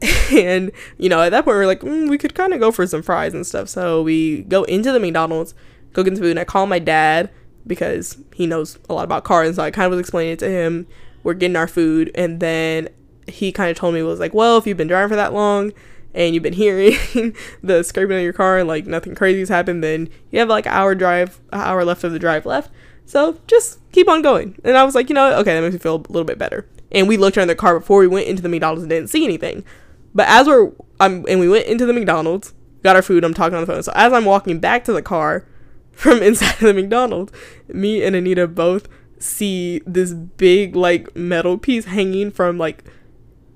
and 0.31 0.71
you 0.97 1.09
know, 1.09 1.21
at 1.21 1.29
that 1.29 1.45
point, 1.45 1.57
we 1.57 1.63
are 1.63 1.67
like, 1.67 1.81
mm, 1.81 2.09
we 2.09 2.17
could 2.17 2.35
kind 2.35 2.53
of 2.53 2.59
go 2.59 2.71
for 2.71 2.85
some 2.87 3.01
fries 3.01 3.33
and 3.33 3.45
stuff. 3.45 3.69
So 3.69 4.01
we 4.01 4.43
go 4.43 4.63
into 4.63 4.91
the 4.91 4.99
McDonald's, 4.99 5.53
go 5.93 6.03
get 6.03 6.15
some 6.15 6.23
food, 6.23 6.31
and 6.31 6.39
I 6.39 6.45
call 6.45 6.65
my 6.65 6.79
dad 6.79 7.29
because 7.67 8.17
he 8.33 8.47
knows 8.47 8.79
a 8.89 8.93
lot 8.93 9.03
about 9.03 9.23
cars. 9.23 9.47
And 9.47 9.55
so 9.55 9.63
I 9.63 9.71
kind 9.71 9.85
of 9.85 9.91
was 9.91 9.99
explaining 9.99 10.33
it 10.33 10.39
to 10.39 10.49
him. 10.49 10.87
We're 11.23 11.33
getting 11.33 11.57
our 11.57 11.67
food, 11.67 12.11
and 12.15 12.39
then 12.39 12.89
he 13.29 13.51
kind 13.51 13.69
of 13.69 13.77
told 13.77 13.93
me 13.93 14.01
was 14.01 14.19
like, 14.19 14.33
well, 14.33 14.57
if 14.57 14.67
you've 14.67 14.77
been 14.77 14.87
driving 14.87 15.09
for 15.09 15.15
that 15.15 15.33
long 15.33 15.71
and 16.13 16.33
you've 16.33 16.43
been 16.43 16.53
hearing 16.65 16.95
the 17.61 17.83
scraping 17.83 18.17
of 18.17 18.23
your 18.23 18.33
car 18.33 18.59
and 18.59 18.67
like 18.67 18.85
nothing 18.85 19.15
crazy's 19.15 19.49
happened, 19.49 19.83
then 19.83 20.09
you 20.31 20.39
have 20.39 20.49
like 20.49 20.65
an 20.65 20.73
hour 20.73 20.95
drive, 20.95 21.39
an 21.51 21.61
hour 21.61 21.85
left 21.85 22.03
of 22.03 22.11
the 22.11 22.19
drive 22.19 22.45
left. 22.45 22.71
So 23.05 23.39
just 23.47 23.79
keep 23.91 24.07
on 24.07 24.21
going. 24.21 24.59
And 24.63 24.77
I 24.77 24.83
was 24.83 24.95
like, 24.95 25.09
you 25.09 25.15
know, 25.15 25.33
okay, 25.39 25.55
that 25.55 25.61
makes 25.61 25.73
me 25.73 25.79
feel 25.79 25.95
a 25.95 26.11
little 26.11 26.25
bit 26.25 26.37
better. 26.37 26.67
And 26.91 27.07
we 27.07 27.17
looked 27.17 27.37
around 27.37 27.47
the 27.47 27.55
car 27.55 27.79
before 27.79 27.99
we 27.99 28.07
went 28.07 28.27
into 28.27 28.41
the 28.41 28.49
McDonald's 28.49 28.83
and 28.83 28.89
didn't 28.89 29.09
see 29.09 29.23
anything. 29.23 29.63
But 30.13 30.27
as 30.27 30.47
we're, 30.47 30.71
um, 30.99 31.25
and 31.27 31.39
we 31.39 31.49
went 31.49 31.67
into 31.67 31.85
the 31.85 31.93
McDonald's, 31.93 32.53
got 32.83 32.95
our 32.95 33.01
food, 33.01 33.23
I'm 33.23 33.33
talking 33.33 33.55
on 33.55 33.61
the 33.61 33.67
phone. 33.67 33.83
So 33.83 33.91
as 33.95 34.13
I'm 34.13 34.25
walking 34.25 34.59
back 34.59 34.83
to 34.85 34.93
the 34.93 35.01
car 35.01 35.45
from 35.91 36.21
inside 36.21 36.57
the 36.59 36.73
McDonald's, 36.73 37.33
me 37.67 38.03
and 38.03 38.15
Anita 38.15 38.47
both 38.47 38.87
see 39.19 39.81
this 39.85 40.13
big 40.13 40.75
like 40.75 41.13
metal 41.15 41.57
piece 41.57 41.85
hanging 41.85 42.31
from 42.31 42.57
like 42.57 42.83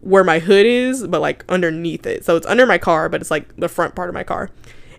where 0.01 0.23
my 0.23 0.39
hood 0.39 0.65
is, 0.65 1.07
but 1.07 1.21
like 1.21 1.45
underneath 1.47 2.05
it. 2.05 2.25
So 2.25 2.35
it's 2.35 2.45
under 2.47 2.65
my 2.65 2.77
car, 2.77 3.07
but 3.09 3.21
it's 3.21 3.31
like 3.31 3.55
the 3.55 3.69
front 3.69 3.95
part 3.95 4.09
of 4.09 4.13
my 4.13 4.23
car. 4.23 4.49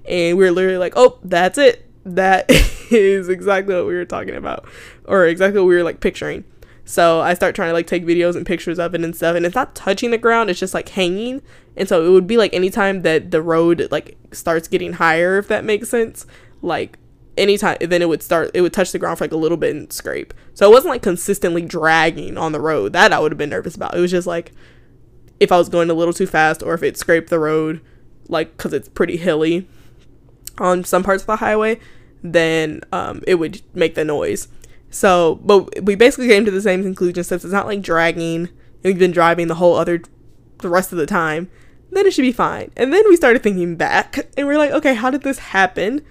And 0.08 0.36
we 0.38 0.46
are 0.46 0.52
literally 0.52 0.78
like, 0.78 0.94
oh, 0.96 1.18
that's 1.22 1.58
it. 1.58 1.88
That 2.04 2.46
is 2.90 3.28
exactly 3.28 3.74
what 3.74 3.86
we 3.86 3.94
were 3.94 4.04
talking 4.04 4.34
about, 4.34 4.66
or 5.04 5.26
exactly 5.26 5.60
what 5.60 5.66
we 5.66 5.76
were 5.76 5.82
like 5.82 6.00
picturing. 6.00 6.44
So 6.84 7.20
I 7.20 7.34
start 7.34 7.54
trying 7.54 7.70
to 7.70 7.72
like 7.72 7.86
take 7.86 8.04
videos 8.04 8.36
and 8.36 8.44
pictures 8.44 8.78
of 8.78 8.94
it 8.94 9.02
and 9.02 9.16
stuff, 9.16 9.36
and 9.36 9.46
it's 9.46 9.54
not 9.54 9.74
touching 9.74 10.10
the 10.10 10.18
ground, 10.18 10.50
it's 10.50 10.60
just 10.60 10.74
like 10.74 10.90
hanging. 10.90 11.40
And 11.76 11.88
so 11.88 12.04
it 12.04 12.10
would 12.10 12.26
be 12.26 12.36
like 12.36 12.52
anytime 12.52 13.02
that 13.02 13.30
the 13.30 13.42
road 13.42 13.88
like 13.90 14.16
starts 14.32 14.68
getting 14.68 14.94
higher, 14.94 15.38
if 15.38 15.48
that 15.48 15.64
makes 15.64 15.88
sense, 15.88 16.26
like 16.62 16.98
anytime 17.36 17.76
then 17.80 18.00
it 18.00 18.08
would 18.08 18.22
start 18.22 18.50
it 18.54 18.60
would 18.60 18.72
touch 18.72 18.92
the 18.92 18.98
ground 18.98 19.18
for 19.18 19.24
like 19.24 19.32
a 19.32 19.36
little 19.36 19.56
bit 19.56 19.74
and 19.74 19.92
scrape. 19.92 20.34
So 20.52 20.68
it 20.68 20.72
wasn't 20.72 20.90
like 20.90 21.02
consistently 21.02 21.62
dragging 21.62 22.36
on 22.36 22.52
the 22.52 22.60
road. 22.60 22.92
That 22.92 23.12
I 23.12 23.18
would 23.18 23.32
have 23.32 23.38
been 23.38 23.50
nervous 23.50 23.74
about. 23.74 23.96
It 23.96 24.00
was 24.00 24.10
just 24.10 24.26
like 24.26 24.52
if 25.40 25.50
I 25.50 25.58
was 25.58 25.68
going 25.68 25.90
a 25.90 25.94
little 25.94 26.14
too 26.14 26.26
fast 26.26 26.62
or 26.62 26.74
if 26.74 26.82
it 26.82 26.96
scraped 26.96 27.30
the 27.30 27.38
road, 27.38 27.80
like 28.28 28.56
because 28.56 28.72
it's 28.72 28.88
pretty 28.88 29.16
hilly 29.16 29.66
on 30.58 30.84
some 30.84 31.02
parts 31.02 31.22
of 31.22 31.26
the 31.26 31.36
highway, 31.36 31.80
then 32.22 32.82
um, 32.92 33.22
it 33.26 33.36
would 33.36 33.62
make 33.74 33.94
the 33.94 34.04
noise. 34.04 34.48
So, 34.94 35.40
but 35.42 35.84
we 35.84 35.96
basically 35.96 36.28
came 36.28 36.44
to 36.44 36.52
the 36.52 36.62
same 36.62 36.84
conclusion 36.84 37.24
since 37.24 37.44
it's 37.44 37.52
not 37.52 37.66
like 37.66 37.82
dragging 37.82 38.46
and 38.46 38.50
we've 38.84 38.98
been 38.98 39.10
driving 39.10 39.48
the 39.48 39.56
whole 39.56 39.74
other, 39.74 40.00
the 40.58 40.68
rest 40.68 40.92
of 40.92 40.98
the 40.98 41.06
time, 41.06 41.50
then 41.90 42.06
it 42.06 42.12
should 42.12 42.22
be 42.22 42.30
fine. 42.30 42.70
And 42.76 42.92
then 42.92 43.02
we 43.08 43.16
started 43.16 43.42
thinking 43.42 43.74
back 43.74 44.28
and 44.36 44.46
we're 44.46 44.56
like, 44.56 44.70
okay, 44.70 44.94
how 44.94 45.10
did 45.10 45.22
this 45.22 45.38
happen? 45.38 46.04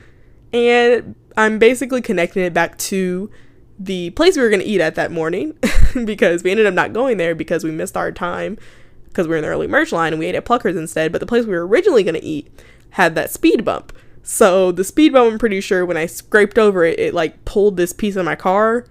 And 0.52 1.16
I'm 1.38 1.60
basically 1.60 2.02
connecting 2.02 2.44
it 2.44 2.54
back 2.54 2.78
to 2.80 3.32
the 3.80 4.10
place 4.10 4.36
we 4.36 4.44
were 4.44 4.50
going 4.50 4.60
to 4.60 4.68
eat 4.68 4.82
at 4.82 4.96
that 4.96 5.14
morning 5.14 5.58
because 6.06 6.44
we 6.44 6.52
ended 6.52 6.66
up 6.66 6.74
not 6.74 6.92
going 6.92 7.16
there 7.16 7.36
because 7.36 7.64
we 7.64 7.72
missed 7.72 7.96
our 7.96 8.12
time 8.12 8.58
because 9.06 9.28
we 9.28 9.32
were 9.32 9.38
in 9.38 9.44
the 9.44 9.48
early 9.50 9.68
merch 9.68 9.94
line 9.94 10.12
and 10.12 10.20
we 10.20 10.26
ate 10.26 10.36
at 10.36 10.44
Pluckers 10.44 10.78
instead. 10.78 11.14
But 11.14 11.22
the 11.22 11.28
place 11.28 11.46
we 11.46 11.54
were 11.54 11.66
originally 11.66 12.04
going 12.04 12.16
to 12.16 12.24
eat 12.24 12.52
had 12.92 13.16
that 13.16 13.32
speed 13.32 13.64
bump. 13.64 13.94
So 14.24 14.72
the 14.72 14.86
speed 14.86 15.12
bump, 15.12 15.34
I'm 15.34 15.40
pretty 15.40 15.60
sure 15.62 15.86
when 15.86 15.98
I 15.98 16.06
scraped 16.06 16.58
over 16.58 16.86
it, 16.86 16.98
it 16.98 17.14
like 17.14 17.44
pulled 17.44 17.76
this 17.76 17.92
piece 17.92 18.16
of 18.16 18.26
my 18.26 18.36
car 18.36 18.86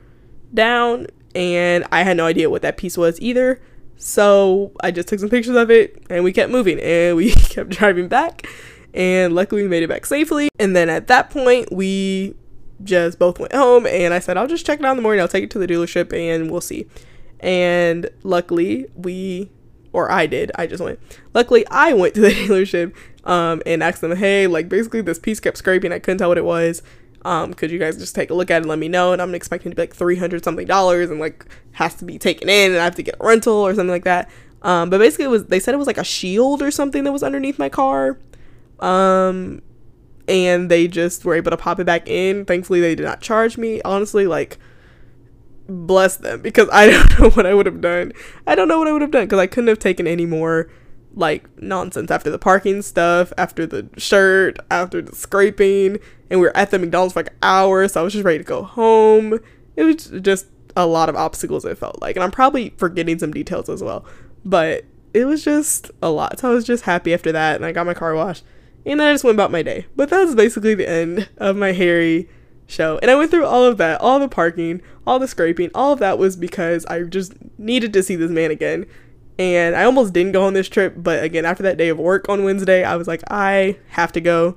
down 0.52 1.06
and 1.34 1.84
I 1.90 2.02
had 2.02 2.18
no 2.18 2.26
idea 2.26 2.50
what 2.50 2.62
that 2.62 2.76
piece 2.76 2.98
was 2.98 3.18
either. 3.20 3.60
So 3.96 4.72
I 4.80 4.90
just 4.90 5.08
took 5.08 5.20
some 5.20 5.30
pictures 5.30 5.56
of 5.56 5.70
it 5.70 6.02
and 6.10 6.22
we 6.22 6.32
kept 6.32 6.52
moving 6.52 6.78
and 6.80 7.16
we 7.16 7.30
kept 7.48 7.70
driving 7.70 8.08
back. 8.08 8.46
And 8.92 9.34
luckily 9.34 9.62
we 9.62 9.68
made 9.68 9.82
it 9.82 9.88
back 9.88 10.04
safely. 10.04 10.50
And 10.58 10.76
then 10.76 10.90
at 10.90 11.06
that 11.06 11.30
point, 11.30 11.72
we 11.72 12.34
just 12.84 13.18
both 13.18 13.38
went 13.38 13.54
home 13.54 13.86
and 13.86 14.12
I 14.12 14.18
said, 14.18 14.36
I'll 14.36 14.46
just 14.46 14.66
check 14.66 14.80
it 14.80 14.84
out 14.84 14.90
in 14.90 14.96
the 14.96 15.02
morning. 15.02 15.22
I'll 15.22 15.28
take 15.28 15.44
it 15.44 15.50
to 15.52 15.58
the 15.58 15.66
dealership 15.66 16.12
and 16.12 16.50
we'll 16.50 16.60
see. 16.60 16.86
And 17.40 18.10
luckily, 18.22 18.86
we 18.94 19.50
or 19.92 20.10
I 20.10 20.26
did. 20.26 20.50
I 20.56 20.66
just 20.66 20.82
went. 20.82 20.98
Luckily, 21.34 21.66
I 21.68 21.92
went 21.92 22.14
to 22.14 22.20
the 22.20 22.28
dealership 22.32 22.94
um, 23.24 23.62
and 23.66 23.82
asked 23.82 24.00
them, 24.00 24.16
hey, 24.16 24.46
like 24.46 24.68
basically 24.68 25.00
this 25.00 25.18
piece 25.18 25.40
kept 25.40 25.58
scraping. 25.58 25.92
I 25.92 25.98
couldn't 25.98 26.18
tell 26.18 26.28
what 26.28 26.38
it 26.38 26.44
was. 26.44 26.82
Um, 27.24 27.54
could 27.54 27.70
you 27.70 27.78
guys 27.78 27.96
just 27.96 28.14
take 28.14 28.30
a 28.30 28.34
look 28.34 28.50
at 28.50 28.56
it 28.56 28.58
and 28.62 28.68
let 28.68 28.78
me 28.78 28.88
know? 28.88 29.12
And 29.12 29.22
I'm 29.22 29.34
expecting 29.34 29.70
to 29.70 29.76
be 29.76 29.82
like 29.82 29.94
300 29.94 30.42
something 30.42 30.66
dollars 30.66 31.10
and 31.10 31.20
like 31.20 31.46
has 31.72 31.94
to 31.96 32.04
be 32.04 32.18
taken 32.18 32.48
in 32.48 32.72
and 32.72 32.80
I 32.80 32.84
have 32.84 32.96
to 32.96 33.02
get 33.02 33.16
a 33.20 33.24
rental 33.26 33.54
or 33.54 33.74
something 33.74 33.90
like 33.90 34.04
that. 34.04 34.28
Um, 34.62 34.90
but 34.90 34.98
basically, 34.98 35.26
it 35.26 35.28
was 35.28 35.46
they 35.46 35.60
said 35.60 35.74
it 35.74 35.78
was 35.78 35.86
like 35.86 35.98
a 35.98 36.04
shield 36.04 36.62
or 36.62 36.70
something 36.70 37.04
that 37.04 37.12
was 37.12 37.22
underneath 37.22 37.58
my 37.58 37.68
car. 37.68 38.18
Um, 38.80 39.62
and 40.28 40.70
they 40.70 40.88
just 40.88 41.24
were 41.24 41.34
able 41.34 41.50
to 41.50 41.56
pop 41.56 41.80
it 41.80 41.84
back 41.84 42.08
in. 42.08 42.44
Thankfully, 42.44 42.80
they 42.80 42.94
did 42.94 43.04
not 43.04 43.20
charge 43.20 43.58
me. 43.58 43.82
Honestly, 43.82 44.26
like 44.26 44.58
bless 45.68 46.16
them 46.16 46.40
because 46.42 46.68
I 46.72 46.90
don't 46.90 47.18
know 47.18 47.30
what 47.30 47.46
I 47.46 47.54
would 47.54 47.66
have 47.66 47.80
done. 47.80 48.12
I 48.46 48.54
don't 48.54 48.68
know 48.68 48.78
what 48.78 48.88
I 48.88 48.92
would 48.92 49.02
have 49.02 49.10
done 49.10 49.24
because 49.24 49.38
I 49.38 49.46
couldn't 49.46 49.68
have 49.68 49.78
taken 49.78 50.06
any 50.06 50.26
more 50.26 50.70
like 51.14 51.44
nonsense 51.60 52.10
after 52.10 52.30
the 52.30 52.38
parking 52.38 52.82
stuff, 52.82 53.32
after 53.36 53.66
the 53.66 53.88
shirt, 53.96 54.58
after 54.70 55.02
the 55.02 55.14
scraping, 55.14 55.98
and 56.30 56.40
we 56.40 56.46
were 56.46 56.56
at 56.56 56.70
the 56.70 56.78
McDonald's 56.78 57.12
for 57.12 57.20
like 57.20 57.32
an 57.32 57.38
hour, 57.42 57.86
so 57.88 58.00
I 58.00 58.04
was 58.04 58.12
just 58.12 58.24
ready 58.24 58.38
to 58.38 58.44
go 58.44 58.62
home. 58.62 59.38
It 59.76 59.84
was 59.84 60.06
just 60.22 60.46
a 60.76 60.86
lot 60.86 61.08
of 61.08 61.16
obstacles 61.16 61.64
it 61.64 61.76
felt 61.78 62.00
like, 62.00 62.16
and 62.16 62.24
I'm 62.24 62.30
probably 62.30 62.70
forgetting 62.76 63.18
some 63.18 63.32
details 63.32 63.68
as 63.68 63.82
well, 63.82 64.04
but 64.44 64.84
it 65.12 65.26
was 65.26 65.44
just 65.44 65.90
a 66.02 66.10
lot. 66.10 66.40
So 66.40 66.50
I 66.50 66.54
was 66.54 66.64
just 66.64 66.84
happy 66.84 67.12
after 67.12 67.32
that, 67.32 67.56
and 67.56 67.64
I 67.64 67.72
got 67.72 67.86
my 67.86 67.94
car 67.94 68.14
washed, 68.14 68.44
and 68.86 69.02
I 69.02 69.12
just 69.12 69.24
went 69.24 69.36
about 69.36 69.50
my 69.50 69.62
day. 69.62 69.86
But 69.94 70.10
that 70.10 70.24
was 70.24 70.34
basically 70.34 70.74
the 70.74 70.88
end 70.88 71.28
of 71.36 71.56
my 71.56 71.72
Harry 71.72 72.28
show. 72.66 72.98
And 73.02 73.10
I 73.10 73.14
went 73.14 73.30
through 73.30 73.44
all 73.44 73.64
of 73.64 73.76
that, 73.78 74.00
all 74.00 74.18
the 74.18 74.28
parking, 74.28 74.80
all 75.06 75.18
the 75.18 75.28
scraping, 75.28 75.70
all 75.74 75.92
of 75.92 75.98
that 75.98 76.18
was 76.18 76.36
because 76.36 76.86
I 76.86 77.02
just 77.02 77.34
needed 77.58 77.92
to 77.92 78.02
see 78.02 78.16
this 78.16 78.30
man 78.30 78.50
again. 78.50 78.86
And 79.38 79.74
I 79.74 79.84
almost 79.84 80.12
didn't 80.12 80.32
go 80.32 80.44
on 80.44 80.52
this 80.52 80.68
trip, 80.68 80.94
but 80.96 81.24
again, 81.24 81.44
after 81.44 81.62
that 81.62 81.78
day 81.78 81.88
of 81.88 81.98
work 81.98 82.28
on 82.28 82.44
Wednesday, 82.44 82.84
I 82.84 82.96
was 82.96 83.08
like, 83.08 83.22
I 83.30 83.78
have 83.88 84.12
to 84.12 84.20
go. 84.20 84.56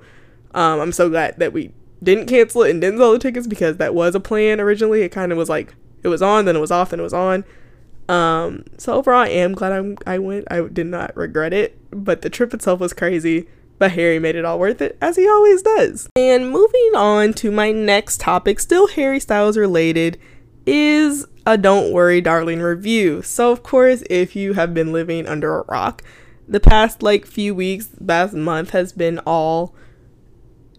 Um, 0.54 0.80
I'm 0.80 0.92
so 0.92 1.10
glad 1.10 1.40
that 1.40 1.54
we 1.54 1.72
didn't 2.04 2.28
cancel 2.28 2.64
it 2.64 2.72
and 2.72 2.82
didn't 2.82 3.00
sell 3.00 3.14
the 3.14 3.20
tickets 3.20 3.48
because 3.48 3.78
that 3.78 3.96
was 3.96 4.16
a 4.16 4.20
plan 4.20 4.60
originally. 4.60 5.02
It 5.02 5.10
kind 5.10 5.32
of 5.32 5.38
was 5.38 5.50
like 5.50 5.76
it 6.04 6.10
was 6.10 6.22
on, 6.22 6.46
then 6.46 6.56
it 6.56 6.60
was 6.60 6.72
off, 6.72 6.92
then 6.92 7.00
it 7.00 7.04
was 7.04 7.14
on. 7.14 7.44
Um, 8.08 8.66
so 8.78 8.94
overall, 8.94 9.24
I 9.24 9.30
am 9.30 9.54
glad 9.54 9.72
I'm, 9.72 9.98
I 10.06 10.20
went. 10.20 10.46
I 10.52 10.62
did 10.62 10.88
not 10.88 11.16
regret 11.18 11.54
it, 11.54 11.78
but 11.92 12.22
the 12.22 12.30
trip 12.30 12.54
itself 12.54 12.80
was 12.80 12.94
crazy. 12.94 13.48
But 13.78 13.92
Harry 13.92 14.20
made 14.20 14.38
it 14.38 14.46
all 14.46 14.58
worth 14.58 14.82
it, 14.82 14.98
as 15.02 15.18
he 15.18 15.28
always 15.28 15.62
does. 15.62 16.08
And 16.16 16.50
moving 16.50 16.92
on 16.96 17.34
to 17.34 17.52
my 17.52 17.74
next 17.74 18.22
topic, 18.22 18.62
still 18.62 18.88
Harry 18.88 19.20
Styles 19.20 19.58
related, 19.58 20.18
is 20.66 21.26
a 21.46 21.58
Don't 21.58 21.92
Worry 21.92 22.22
Darling 22.22 22.62
review. 22.62 23.22
So, 23.22 23.52
of 23.52 23.64
course, 23.64 24.04
if 24.10 24.36
you 24.36 24.54
have 24.54 24.74
been 24.74 24.92
living 24.92 25.28
under 25.28 25.60
a 25.60 25.66
rock, 25.66 26.02
the 26.48 26.60
past 26.60 27.04
like 27.04 27.26
few 27.26 27.54
weeks, 27.54 27.90
past 28.06 28.34
month 28.34 28.72
has 28.72 28.92
been 28.92 29.20
all 29.20 29.76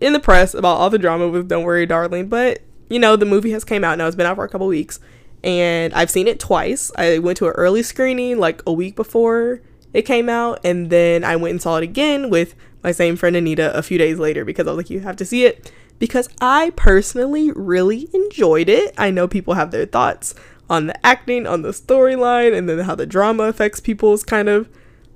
in 0.00 0.12
the 0.12 0.20
press 0.20 0.54
about 0.54 0.76
all 0.76 0.90
the 0.90 0.98
drama 0.98 1.28
with 1.28 1.48
Don't 1.48 1.64
Worry 1.64 1.86
Darling. 1.86 2.28
But, 2.28 2.60
you 2.88 2.98
know, 2.98 3.16
the 3.16 3.26
movie 3.26 3.52
has 3.52 3.64
came 3.64 3.84
out 3.84 3.98
now, 3.98 4.06
it's 4.06 4.16
been 4.16 4.26
out 4.26 4.36
for 4.36 4.44
a 4.44 4.48
couple 4.48 4.66
weeks. 4.66 5.00
And 5.44 5.94
I've 5.94 6.10
seen 6.10 6.26
it 6.26 6.40
twice. 6.40 6.90
I 6.96 7.18
went 7.18 7.38
to 7.38 7.46
an 7.46 7.52
early 7.52 7.82
screening 7.82 8.38
like 8.38 8.62
a 8.66 8.72
week 8.72 8.96
before 8.96 9.60
it 9.92 10.02
came 10.02 10.28
out, 10.28 10.60
and 10.64 10.90
then 10.90 11.24
I 11.24 11.36
went 11.36 11.52
and 11.52 11.62
saw 11.62 11.76
it 11.76 11.84
again 11.84 12.28
with 12.28 12.54
my 12.82 12.92
same 12.92 13.16
friend 13.16 13.34
Anita 13.36 13.76
a 13.76 13.82
few 13.82 13.96
days 13.96 14.18
later 14.18 14.44
because 14.44 14.66
I 14.66 14.70
was 14.70 14.76
like, 14.76 14.90
you 14.90 15.00
have 15.00 15.16
to 15.16 15.24
see 15.24 15.44
it. 15.44 15.70
Because 15.98 16.28
I 16.40 16.72
personally 16.76 17.50
really 17.52 18.08
enjoyed 18.12 18.68
it. 18.68 18.94
I 18.98 19.10
know 19.10 19.28
people 19.28 19.54
have 19.54 19.70
their 19.70 19.86
thoughts 19.86 20.34
on 20.68 20.86
the 20.88 21.06
acting, 21.06 21.46
on 21.46 21.62
the 21.62 21.70
storyline, 21.70 22.56
and 22.56 22.68
then 22.68 22.80
how 22.80 22.94
the 22.94 23.06
drama 23.06 23.44
affects 23.44 23.80
people's 23.80 24.24
kind 24.24 24.48
of 24.48 24.68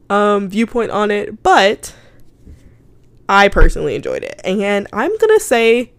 um, 0.08 0.48
viewpoint 0.48 0.90
on 0.90 1.10
it, 1.10 1.42
but 1.42 1.94
I 3.28 3.48
personally 3.48 3.94
enjoyed 3.94 4.22
it. 4.22 4.40
And 4.44 4.86
I'm 4.92 5.16
to 5.18 5.40
say 5.40 5.92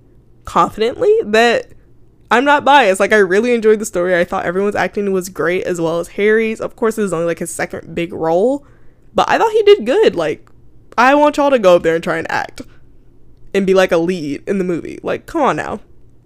confidently 0.46 1.14
that 1.26 1.72
I'm 2.30 2.46
not 2.46 2.64
biased. 2.66 3.00
Like, 3.00 3.14
I 3.14 3.18
really 3.18 3.54
enjoyed 3.54 3.80
the 3.80 3.86
story. 3.86 4.18
I 4.18 4.24
thought 4.24 4.46
everyone's 4.46 4.76
acting 4.76 5.12
was 5.12 5.30
great, 5.30 5.64
as 5.66 5.82
well 5.82 6.00
as 6.00 6.10
Harry's. 6.10 6.62
Of 6.62 6.76
course, 6.76 6.98
it 6.98 7.02
was 7.02 7.14
only 7.14 7.26
like 7.26 7.40
his 7.40 7.54
second 7.54 7.94
big 7.94 8.14
role, 8.14 8.66
but 9.14 9.30
I 9.30 9.38
thought 9.38 9.52
he 9.52 9.64
did 9.64 9.86
good. 9.86 10.16
Like, 10.16 10.50
I 10.98 11.16
want 11.16 11.38
y'all 11.38 11.50
to 11.50 11.60
go 11.60 11.76
up 11.76 11.84
there 11.84 11.96
and 11.96 12.04
try 12.04 12.18
and 12.18 12.30
act 12.32 12.62
and 13.54 13.66
be 13.66 13.74
like 13.74 13.92
a 13.92 13.98
lead 13.98 14.44
in 14.48 14.58
the 14.58 14.64
movie. 14.64 15.00
Like, 15.04 15.26
come 15.26 15.42
on 15.42 15.56
now. 15.56 15.80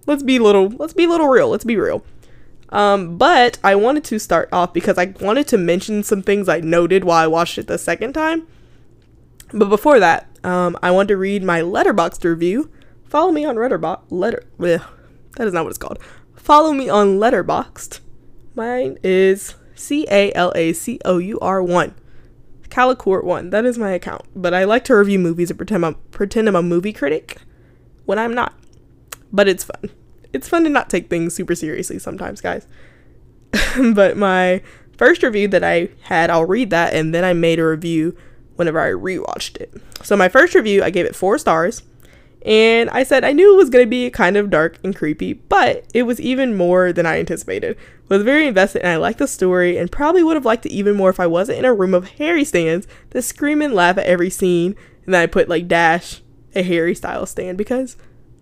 Let's 0.06 0.22
be 0.22 0.38
little 0.38 0.68
let's 0.68 0.92
be 0.92 1.06
little 1.06 1.28
real. 1.28 1.48
Let's 1.48 1.64
be 1.64 1.76
real. 1.76 2.04
Um, 2.70 3.16
but 3.16 3.58
I 3.62 3.74
wanted 3.74 4.04
to 4.04 4.18
start 4.18 4.48
off 4.52 4.72
because 4.72 4.98
I 4.98 5.14
wanted 5.20 5.46
to 5.48 5.58
mention 5.58 6.02
some 6.02 6.22
things 6.22 6.48
I 6.48 6.60
noted 6.60 7.04
while 7.04 7.22
I 7.22 7.26
watched 7.26 7.58
it 7.58 7.66
the 7.66 7.78
second 7.78 8.12
time. 8.12 8.46
But 9.52 9.68
before 9.68 10.00
that, 10.00 10.28
um, 10.42 10.76
I 10.82 10.90
want 10.90 11.08
to 11.08 11.16
read 11.16 11.42
my 11.42 11.60
Letterboxd 11.60 12.24
review. 12.24 12.70
Follow 13.04 13.30
me 13.30 13.44
on 13.44 13.56
Letterbox. 13.56 14.10
Letter. 14.10 14.42
Bleh, 14.58 14.84
that 15.36 15.46
is 15.46 15.52
not 15.52 15.64
what 15.64 15.70
it's 15.70 15.78
called. 15.78 15.98
Follow 16.34 16.72
me 16.72 16.88
on 16.88 17.18
Letterboxd. 17.18 18.00
Mine 18.54 18.98
is 19.02 19.54
C 19.74 20.06
A 20.10 20.32
L 20.32 20.52
A 20.56 20.72
C 20.72 20.98
O 21.04 21.18
U 21.18 21.38
R 21.40 21.62
one. 21.62 21.94
Calicourt 22.70 23.24
one. 23.24 23.50
That 23.50 23.64
is 23.64 23.78
my 23.78 23.90
account. 23.90 24.22
But 24.34 24.54
I 24.54 24.64
like 24.64 24.84
to 24.84 24.96
review 24.96 25.18
movies 25.18 25.50
and 25.50 25.58
pretend 25.58 25.84
I'm 25.84 25.94
pretend 26.10 26.48
I'm 26.48 26.56
a 26.56 26.62
movie 26.62 26.92
critic 26.92 27.38
when 28.04 28.18
I'm 28.18 28.34
not. 28.34 28.54
But 29.32 29.48
it's 29.48 29.64
fun 29.64 29.90
it's 30.36 30.48
fun 30.48 30.64
to 30.64 30.70
not 30.70 30.88
take 30.88 31.10
things 31.10 31.34
super 31.34 31.54
seriously 31.54 31.98
sometimes, 31.98 32.40
guys. 32.40 32.66
but 33.94 34.16
my 34.16 34.62
first 34.96 35.22
review 35.22 35.48
that 35.48 35.64
I 35.64 35.88
had, 36.02 36.30
I'll 36.30 36.44
read 36.44 36.70
that 36.70 36.94
and 36.94 37.14
then 37.14 37.24
I 37.24 37.32
made 37.32 37.58
a 37.58 37.66
review 37.66 38.16
whenever 38.54 38.80
I 38.80 38.90
rewatched 38.90 39.56
it. 39.56 39.74
So 40.02 40.16
my 40.16 40.28
first 40.28 40.54
review, 40.54 40.82
I 40.82 40.90
gave 40.90 41.06
it 41.06 41.16
4 41.16 41.38
stars. 41.38 41.82
And 42.46 42.88
I 42.90 43.02
said 43.02 43.24
I 43.24 43.32
knew 43.32 43.52
it 43.52 43.56
was 43.56 43.70
going 43.70 43.84
to 43.84 43.90
be 43.90 44.08
kind 44.08 44.36
of 44.36 44.50
dark 44.50 44.78
and 44.84 44.94
creepy, 44.94 45.32
but 45.32 45.84
it 45.92 46.04
was 46.04 46.20
even 46.20 46.56
more 46.56 46.92
than 46.92 47.04
I 47.04 47.18
anticipated. 47.18 47.76
Was 48.08 48.22
very 48.22 48.46
invested 48.46 48.82
and 48.82 48.88
I 48.88 48.96
liked 48.96 49.18
the 49.18 49.26
story 49.26 49.76
and 49.76 49.90
probably 49.90 50.22
would 50.22 50.36
have 50.36 50.44
liked 50.44 50.64
it 50.64 50.72
even 50.72 50.94
more 50.94 51.10
if 51.10 51.18
I 51.18 51.26
wasn't 51.26 51.58
in 51.58 51.64
a 51.64 51.74
room 51.74 51.92
of 51.92 52.08
Harry 52.12 52.44
stands 52.44 52.86
that 53.10 53.22
scream 53.22 53.60
and 53.60 53.74
laugh 53.74 53.98
at 53.98 54.06
every 54.06 54.30
scene. 54.30 54.76
And 55.04 55.12
then 55.12 55.22
I 55.22 55.26
put 55.26 55.48
like 55.48 55.66
dash 55.66 56.22
a 56.54 56.62
Harry 56.62 56.94
style 56.94 57.26
stand 57.26 57.58
because 57.58 57.96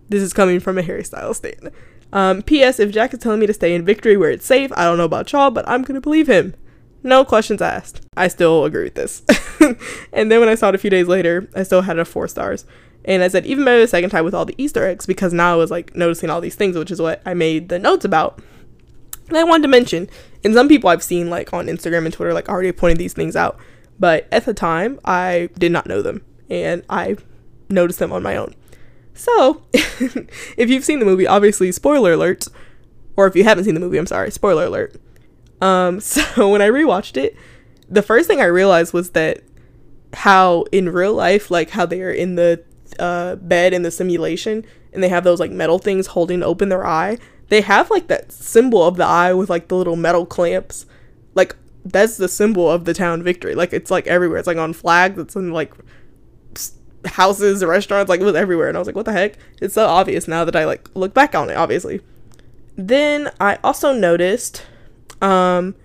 this 0.07 0.21
is 0.21 0.33
coming 0.33 0.59
from 0.59 0.77
a 0.77 0.83
Harry 0.83 1.03
style 1.03 1.33
stand. 1.33 1.71
Um, 2.13 2.43
P.S. 2.43 2.79
If 2.79 2.91
Jack 2.91 3.11
is 3.11 3.19
telling 3.19 3.39
me 3.39 3.47
to 3.47 3.53
stay 3.53 3.73
in 3.73 3.83
Victory 3.83 4.15
where 4.17 4.29
it's 4.29 4.45
safe, 4.45 4.71
I 4.75 4.83
don't 4.83 4.99
know 4.99 5.05
about 5.05 5.31
y'all, 5.31 5.49
but 5.49 5.67
I'm 5.67 5.81
gonna 5.81 5.99
believe 5.99 6.29
him. 6.29 6.53
No 7.01 7.25
questions 7.25 7.61
asked. 7.61 8.01
I 8.15 8.27
still 8.27 8.65
agree 8.65 8.83
with 8.83 8.95
this. 8.95 9.23
and 10.13 10.31
then 10.31 10.39
when 10.39 10.49
I 10.49 10.55
saw 10.55 10.69
it 10.69 10.75
a 10.75 10.79
few 10.79 10.89
days 10.89 11.07
later, 11.07 11.49
I 11.55 11.63
still 11.63 11.81
had 11.81 11.99
a 11.99 12.05
four 12.05 12.27
stars. 12.27 12.65
And 13.05 13.23
I 13.23 13.27
said 13.27 13.45
even 13.45 13.63
better 13.63 13.79
the 13.79 13.87
second 13.87 14.09
time 14.09 14.25
with 14.25 14.33
all 14.33 14.45
the 14.45 14.55
Easter 14.57 14.85
eggs 14.85 15.05
because 15.05 15.31
now 15.31 15.53
I 15.53 15.55
was 15.55 15.71
like 15.71 15.95
noticing 15.95 16.29
all 16.29 16.41
these 16.41 16.55
things, 16.55 16.75
which 16.75 16.91
is 16.91 17.01
what 17.01 17.21
I 17.25 17.33
made 17.33 17.69
the 17.69 17.79
notes 17.79 18.03
about. 18.03 18.41
And 19.27 19.37
I 19.37 19.43
wanted 19.43 19.63
to 19.63 19.69
mention, 19.69 20.09
and 20.43 20.53
some 20.53 20.67
people 20.67 20.89
I've 20.89 21.03
seen 21.03 21.29
like 21.29 21.53
on 21.53 21.67
Instagram 21.67 22.05
and 22.05 22.13
Twitter 22.13 22.33
like 22.33 22.49
already 22.49 22.71
pointing 22.71 22.97
these 22.97 23.13
things 23.13 23.35
out, 23.35 23.57
but 23.99 24.27
at 24.31 24.45
the 24.45 24.53
time 24.53 24.99
I 25.05 25.49
did 25.57 25.71
not 25.71 25.87
know 25.87 26.01
them, 26.01 26.23
and 26.49 26.83
I 26.89 27.17
noticed 27.69 27.99
them 27.99 28.11
on 28.11 28.21
my 28.21 28.35
own. 28.35 28.53
So, 29.13 29.63
if 29.73 30.69
you've 30.69 30.83
seen 30.83 30.99
the 30.99 31.05
movie, 31.05 31.25
obviously, 31.25 31.71
spoiler 31.71 32.13
alert, 32.13 32.47
or 33.15 33.27
if 33.27 33.35
you 33.35 33.43
haven't 33.43 33.63
seen 33.63 33.73
the 33.73 33.79
movie, 33.79 33.97
I'm 33.97 34.07
sorry, 34.07 34.29
spoiler 34.29 34.65
alert. 34.65 34.95
Um, 35.61 35.99
so 36.01 36.49
when 36.49 36.61
I 36.61 36.69
rewatched 36.69 37.17
it, 37.17 37.35
the 37.89 38.01
first 38.01 38.27
thing 38.27 38.41
I 38.41 38.45
realized 38.45 38.93
was 38.93 39.11
that 39.11 39.41
how 40.13 40.65
in 40.71 40.89
real 40.89 41.13
life, 41.13 41.49
like 41.49 41.71
how 41.71 41.85
they 41.85 42.01
are 42.01 42.11
in 42.11 42.35
the 42.35 42.63
uh, 42.99 43.35
bed 43.35 43.73
in 43.73 43.83
the 43.83 43.91
simulation 43.91 44.65
and 44.93 45.03
they 45.03 45.09
have 45.09 45.23
those 45.23 45.39
like 45.39 45.51
metal 45.51 45.79
things 45.79 46.07
holding 46.07 46.41
open 46.41 46.69
their 46.69 46.85
eye, 46.85 47.17
they 47.49 47.61
have 47.61 47.91
like 47.91 48.07
that 48.07 48.31
symbol 48.31 48.83
of 48.83 48.97
the 48.97 49.05
eye 49.05 49.33
with 49.33 49.49
like 49.49 49.67
the 49.67 49.75
little 49.75 49.95
metal 49.95 50.25
clamps. 50.25 50.85
Like 51.35 51.55
that's 51.83 52.17
the 52.17 52.27
symbol 52.27 52.69
of 52.69 52.85
the 52.85 52.93
town 52.93 53.21
victory. 53.21 53.55
Like 53.55 53.73
it's 53.73 53.91
like 53.91 54.07
everywhere. 54.07 54.39
It's 54.39 54.47
like 54.47 54.57
on 54.57 54.73
flags. 54.73 55.19
It's 55.19 55.35
in 55.35 55.51
like 55.51 55.73
houses, 57.05 57.63
restaurants, 57.63 58.09
like 58.09 58.19
it 58.19 58.25
was 58.25 58.35
everywhere. 58.35 58.67
And 58.67 58.77
I 58.77 58.79
was 58.79 58.87
like, 58.87 58.95
what 58.95 59.05
the 59.05 59.11
heck? 59.11 59.37
It's 59.61 59.75
so 59.75 59.85
obvious 59.85 60.27
now 60.27 60.45
that 60.45 60.55
I 60.55 60.65
like 60.65 60.89
look 60.95 61.13
back 61.13 61.35
on 61.35 61.49
it, 61.49 61.55
obviously. 61.55 62.01
Then 62.75 63.31
I 63.39 63.57
also 63.63 63.93
noticed, 63.93 64.63
um, 65.21 65.75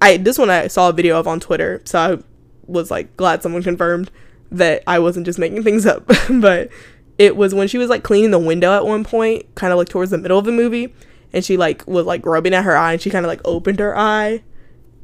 I 0.00 0.16
this 0.18 0.38
one 0.38 0.50
I 0.50 0.68
saw 0.68 0.90
a 0.90 0.92
video 0.92 1.18
of 1.18 1.26
on 1.26 1.40
Twitter, 1.40 1.82
so 1.84 1.98
I 1.98 2.22
was 2.66 2.90
like 2.90 3.16
glad 3.16 3.42
someone 3.42 3.62
confirmed 3.62 4.10
that 4.50 4.82
I 4.86 4.98
wasn't 4.98 5.26
just 5.26 5.38
making 5.38 5.62
things 5.62 5.86
up. 5.86 6.10
but 6.30 6.70
it 7.18 7.36
was 7.36 7.54
when 7.54 7.68
she 7.68 7.78
was 7.78 7.90
like 7.90 8.02
cleaning 8.02 8.30
the 8.30 8.38
window 8.38 8.72
at 8.72 8.86
one 8.86 9.04
point, 9.04 9.54
kind 9.54 9.72
of 9.72 9.78
like 9.78 9.88
towards 9.88 10.10
the 10.10 10.18
middle 10.18 10.38
of 10.38 10.44
the 10.44 10.52
movie, 10.52 10.94
and 11.32 11.44
she 11.44 11.56
like 11.56 11.86
was 11.86 12.06
like 12.06 12.24
rubbing 12.24 12.54
at 12.54 12.64
her 12.64 12.76
eye, 12.76 12.92
and 12.92 13.02
she 13.02 13.10
kind 13.10 13.24
of 13.24 13.28
like 13.28 13.40
opened 13.44 13.80
her 13.80 13.96
eye, 13.96 14.42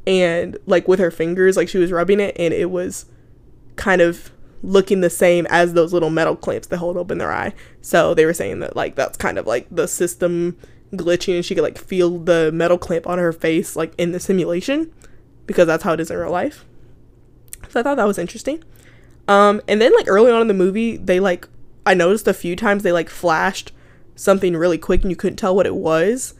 and 0.07 0.57
like 0.65 0.87
with 0.87 0.99
her 0.99 1.11
fingers, 1.11 1.57
like 1.57 1.69
she 1.69 1.77
was 1.77 1.91
rubbing 1.91 2.19
it, 2.19 2.35
and 2.39 2.53
it 2.53 2.71
was 2.71 3.05
kind 3.75 4.01
of 4.01 4.31
looking 4.63 5.01
the 5.01 5.09
same 5.09 5.45
as 5.49 5.73
those 5.73 5.93
little 5.93 6.09
metal 6.09 6.35
clamps 6.35 6.67
that 6.67 6.77
hold 6.77 6.97
open 6.97 7.17
their 7.17 7.31
eye. 7.31 7.53
So 7.81 8.13
they 8.13 8.25
were 8.25 8.33
saying 8.33 8.59
that 8.59 8.75
like 8.75 8.95
that's 8.95 9.17
kind 9.17 9.37
of 9.37 9.45
like 9.45 9.67
the 9.69 9.87
system 9.87 10.57
glitching 10.93 11.35
and 11.35 11.45
she 11.45 11.55
could 11.55 11.63
like 11.63 11.77
feel 11.77 12.19
the 12.19 12.51
metal 12.53 12.77
clamp 12.77 13.07
on 13.07 13.17
her 13.17 13.33
face 13.33 13.75
like 13.75 13.93
in 13.97 14.11
the 14.11 14.19
simulation 14.19 14.91
because 15.45 15.67
that's 15.67 15.83
how 15.83 15.93
it 15.93 15.99
is 15.99 16.09
in 16.09 16.17
real 16.17 16.31
life. 16.31 16.65
So 17.69 17.79
I 17.79 17.83
thought 17.83 17.97
that 17.97 18.07
was 18.07 18.17
interesting. 18.17 18.63
Um 19.27 19.61
and 19.67 19.81
then 19.81 19.93
like 19.95 20.07
early 20.07 20.31
on 20.31 20.41
in 20.41 20.47
the 20.47 20.53
movie 20.53 20.97
they 20.97 21.19
like 21.19 21.47
I 21.85 21.93
noticed 21.93 22.27
a 22.27 22.33
few 22.33 22.55
times 22.55 22.83
they 22.83 22.91
like 22.91 23.09
flashed 23.09 23.71
something 24.15 24.55
really 24.55 24.77
quick 24.77 25.01
and 25.01 25.11
you 25.11 25.15
couldn't 25.15 25.37
tell 25.37 25.55
what 25.55 25.65
it 25.65 25.75
was. 25.75 26.33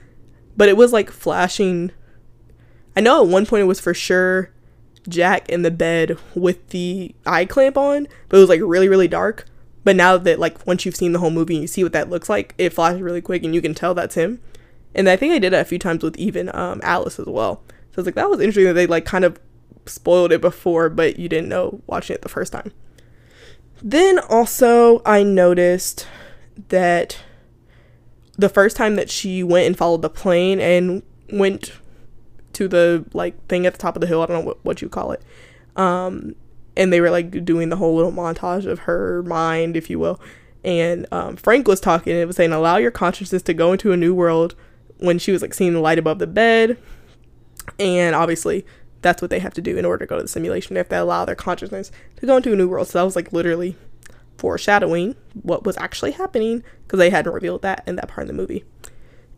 But 0.58 0.70
it 0.70 0.78
was 0.78 0.94
like 0.94 1.12
flashing 1.12 1.92
I 2.96 3.02
know 3.02 3.24
at 3.24 3.30
one 3.30 3.46
point 3.46 3.62
it 3.62 3.66
was 3.66 3.82
for 3.82 3.94
sure 3.94 4.52
Jack 5.08 5.50
in 5.50 5.62
the 5.62 5.72
bed 5.72 6.18
with 6.34 6.70
the 6.70 7.14
eye 7.26 7.46
clamp 7.46 7.78
on, 7.78 8.08
but 8.30 8.38
it 8.38 8.40
was 8.40 8.50
like 8.50 8.62
really, 8.64 8.90
really 8.90 9.08
dark. 9.08 9.46
But 9.84 9.96
now 9.96 10.18
that 10.18 10.40
like 10.40 10.66
once 10.66 10.86
you've 10.86 10.96
seen 10.96 11.12
the 11.12 11.20
whole 11.20 11.30
movie 11.30 11.56
and 11.56 11.62
you 11.62 11.68
see 11.68 11.84
what 11.84 11.94
that 11.94 12.10
looks 12.10 12.30
like, 12.30 12.56
it 12.58 12.74
flashes 12.74 13.02
really 13.02 13.22
quick 13.22 13.44
and 13.44 13.54
you 13.54 13.62
can 13.62 13.76
tell 13.76 13.94
that's 13.94 14.16
him. 14.16 14.42
And 14.96 15.10
I 15.10 15.16
think 15.16 15.34
I 15.34 15.40
did 15.40 15.54
that 15.54 15.62
a 15.62 15.66
few 15.66 15.78
times 15.78 16.04
with 16.04 16.18
even 16.18 16.54
um, 16.56 16.80
Alice 16.84 17.20
as 17.20 17.28
well. 17.28 17.62
So 17.92 18.00
it's 18.00 18.06
like 18.06 18.16
that 18.16 18.30
was 18.30 18.40
interesting 18.40 18.66
that 18.66 18.74
they 18.74 18.88
like 18.88 19.06
kind 19.06 19.26
of 19.26 19.40
spoiled 19.86 20.32
it 20.32 20.42
before, 20.42 20.90
but 20.90 21.20
you 21.20 21.30
didn't 21.30 21.50
know 21.50 21.82
watching 21.88 22.16
it 22.16 22.22
the 22.22 22.30
first 22.30 22.52
time. 22.52 22.72
Then 23.82 24.20
also 24.20 25.02
I 25.06 25.24
noticed 25.24 26.08
that 26.70 27.20
the 28.38 28.50
first 28.50 28.76
time 28.76 28.96
that 28.96 29.10
she 29.10 29.44
went 29.44 29.68
and 29.68 29.78
followed 29.78 30.02
the 30.02 30.10
plane 30.10 30.60
and 30.60 31.04
went 31.32 31.72
to 32.54 32.68
the 32.68 33.06
like 33.14 33.48
thing 33.48 33.66
at 33.66 33.74
the 33.74 33.80
top 33.80 33.96
of 33.96 34.02
the 34.02 34.08
hill. 34.08 34.22
I 34.22 34.26
don't 34.26 34.40
know 34.40 34.46
what, 34.46 34.64
what 34.64 34.82
you 34.82 34.90
call 34.90 35.12
it. 35.12 35.22
Um, 35.76 36.36
and 36.78 36.92
they 36.92 37.02
were 37.02 37.10
like 37.10 37.46
doing 37.46 37.70
the 37.70 37.76
whole 37.76 37.96
little 37.96 38.12
montage 38.12 38.66
of 38.66 38.80
her 38.80 39.24
mind, 39.24 39.78
if 39.78 39.90
you 39.90 40.00
will. 40.00 40.20
And 40.64 41.06
um, 41.12 41.36
Frank 41.36 41.68
was 41.68 41.80
talking 41.80 42.14
and 42.14 42.22
it 42.22 42.26
was 42.26 42.36
saying, 42.36 42.52
allow 42.52 42.78
your 42.78 42.92
consciousness 42.92 43.44
to 43.44 43.54
go 43.54 43.72
into 43.72 43.92
a 43.92 43.98
new 43.98 44.14
world 44.14 44.56
when 44.98 45.20
she 45.20 45.32
was 45.32 45.42
like 45.42 45.54
seeing 45.54 45.74
the 45.74 45.80
light 45.80 46.00
above 46.00 46.20
the 46.20 46.28
bed. 46.28 46.78
And 47.80 48.16
obviously, 48.16 48.66
that's 49.06 49.22
what 49.22 49.30
they 49.30 49.40
have 49.40 49.54
to 49.54 49.62
do 49.62 49.78
in 49.78 49.86
order 49.86 50.06
to 50.06 50.10
go 50.10 50.18
to 50.18 50.24
the 50.24 50.28
simulation. 50.28 50.74
They 50.74 50.80
have 50.80 50.90
to 50.90 51.02
allow 51.02 51.26
their 51.26 51.36
consciousness 51.36 51.92
to 52.18 52.26
go 52.26 52.38
into 52.38 52.52
a 52.52 52.56
new 52.56 52.68
world. 52.68 52.88
So 52.88 52.98
that 52.98 53.06
was 53.06 53.16
like 53.16 53.32
literally 53.32 53.78
foreshadowing 54.38 55.16
what 55.44 55.64
was 55.64 55.78
actually 55.78 56.12
happening 56.12 56.64
because 56.84 56.98
they 56.98 57.12
hadn't 57.12 57.32
revealed 57.32 57.62
that 57.62 57.84
in 57.88 57.96
that 57.98 58.08
part 58.08 58.24
of 58.24 58.28
the 58.28 58.34
movie. 58.34 58.66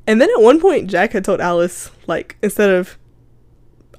And 0.07 0.21
then 0.21 0.29
at 0.29 0.41
one 0.41 0.61
point, 0.61 0.89
Jack 0.89 1.11
had 1.11 1.25
told 1.25 1.41
Alice, 1.41 1.91
like, 2.07 2.37
instead 2.41 2.69
of 2.69 2.97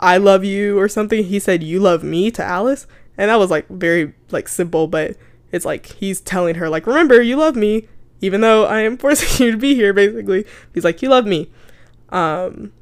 I 0.01 0.17
love 0.17 0.45
you 0.45 0.79
or 0.79 0.89
something. 0.89 1.25
He 1.25 1.39
said 1.39 1.63
you 1.63 1.81
love 1.81 2.03
me 2.03 2.31
to 2.33 2.45
Alice. 2.45 2.87
And 3.17 3.31
that 3.31 3.39
was 3.39 3.51
like 3.51 3.69
very 3.69 4.15
like 4.31 4.49
simple, 4.49 4.87
but 4.87 5.17
it's 5.51 5.65
like 5.65 5.87
he's 5.87 6.21
telling 6.21 6.57
her 6.57 6.69
like 6.69 6.87
remember 6.87 7.21
you 7.21 7.37
love 7.37 7.57
me 7.57 7.89
even 8.21 8.41
though 8.41 8.67
I 8.67 8.81
am 8.81 8.97
forcing 8.99 9.47
you 9.47 9.53
to 9.53 9.59
be 9.59 9.75
here 9.75 9.93
basically. 9.93 10.45
He's 10.73 10.85
like 10.85 11.03
you 11.03 11.09
love 11.09 11.27
me. 11.27 11.51
Um 12.11 12.73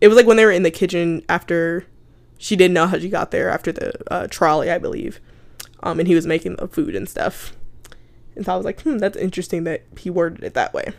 it 0.00 0.08
was 0.08 0.16
like 0.16 0.26
when 0.26 0.36
they 0.36 0.44
were 0.44 0.52
in 0.52 0.62
the 0.62 0.70
kitchen 0.70 1.22
after 1.28 1.86
she 2.40 2.56
didn't 2.56 2.74
know 2.74 2.86
how 2.86 2.98
she 2.98 3.08
got 3.08 3.30
there 3.30 3.50
after 3.50 3.70
the 3.70 4.12
uh, 4.12 4.26
trolley, 4.28 4.70
I 4.70 4.78
believe. 4.78 5.20
Um 5.82 5.98
and 5.98 6.08
he 6.08 6.14
was 6.14 6.26
making 6.26 6.56
the 6.56 6.66
food 6.66 6.96
and 6.96 7.08
stuff. 7.08 7.54
And 8.34 8.44
so 8.44 8.54
I 8.54 8.56
was 8.56 8.64
like, 8.64 8.80
"Hmm, 8.82 8.98
that's 8.98 9.16
interesting 9.16 9.64
that 9.64 9.82
he 9.96 10.10
worded 10.10 10.42
it 10.42 10.54
that 10.54 10.72
way." 10.72 10.92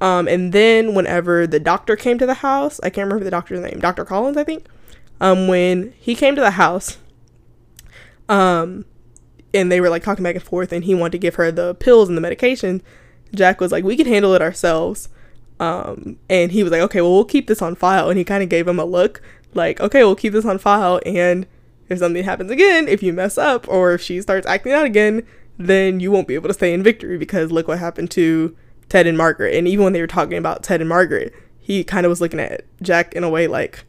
Um, 0.00 0.28
and 0.28 0.52
then 0.52 0.94
whenever 0.94 1.46
the 1.46 1.60
doctor 1.60 1.96
came 1.96 2.18
to 2.18 2.26
the 2.26 2.34
house, 2.34 2.78
I 2.82 2.90
can't 2.90 3.06
remember 3.06 3.24
the 3.24 3.30
doctor's 3.30 3.60
name, 3.60 3.80
Dr. 3.80 4.04
Collins, 4.04 4.36
I 4.36 4.44
think. 4.44 4.66
Um, 5.20 5.48
when 5.48 5.94
he 5.98 6.14
came 6.14 6.34
to 6.34 6.40
the 6.42 6.52
house, 6.52 6.98
um, 8.28 8.84
and 9.54 9.70
they 9.70 9.80
were 9.80 9.88
like 9.88 10.02
talking 10.02 10.24
back 10.24 10.34
and 10.34 10.44
forth, 10.44 10.72
and 10.72 10.84
he 10.84 10.94
wanted 10.94 11.12
to 11.12 11.18
give 11.18 11.36
her 11.36 11.50
the 11.50 11.74
pills 11.76 12.08
and 12.08 12.18
the 12.18 12.22
medication. 12.22 12.82
Jack 13.34 13.60
was 13.60 13.72
like, 13.72 13.84
we 13.84 13.96
can 13.96 14.06
handle 14.06 14.34
it 14.34 14.42
ourselves. 14.42 15.08
Um, 15.60 16.18
and 16.28 16.52
he 16.52 16.62
was 16.62 16.72
like, 16.72 16.82
okay, 16.82 17.00
well, 17.00 17.12
we'll 17.12 17.24
keep 17.24 17.46
this 17.46 17.62
on 17.62 17.74
file. 17.74 18.10
And 18.10 18.18
he 18.18 18.24
kind 18.24 18.42
of 18.42 18.48
gave 18.48 18.66
him 18.68 18.78
a 18.78 18.84
look 18.84 19.22
like, 19.56 19.80
okay, 19.80 20.04
we'll 20.04 20.16
keep 20.16 20.32
this 20.32 20.44
on 20.44 20.58
file. 20.58 21.00
And 21.04 21.46
if 21.88 21.98
something 21.98 22.24
happens 22.24 22.50
again, 22.50 22.88
if 22.88 23.02
you 23.02 23.12
mess 23.12 23.38
up 23.38 23.68
or 23.68 23.92
if 23.92 24.02
she 24.02 24.20
starts 24.20 24.46
acting 24.46 24.72
out 24.72 24.86
again, 24.86 25.26
then 25.58 26.00
you 26.00 26.10
won't 26.10 26.28
be 26.28 26.34
able 26.34 26.48
to 26.48 26.54
stay 26.54 26.72
in 26.72 26.82
victory 26.82 27.18
because 27.18 27.52
look 27.52 27.68
what 27.68 27.78
happened 27.78 28.10
to 28.12 28.56
Ted 28.88 29.06
and 29.06 29.18
Margaret. 29.18 29.54
And 29.54 29.68
even 29.68 29.84
when 29.84 29.92
they 29.92 30.00
were 30.00 30.06
talking 30.06 30.38
about 30.38 30.62
Ted 30.62 30.80
and 30.80 30.88
Margaret, 30.88 31.34
he 31.58 31.84
kind 31.84 32.04
of 32.04 32.10
was 32.10 32.20
looking 32.20 32.40
at 32.40 32.64
Jack 32.82 33.14
in 33.14 33.24
a 33.24 33.30
way 33.30 33.46
like, 33.46 33.84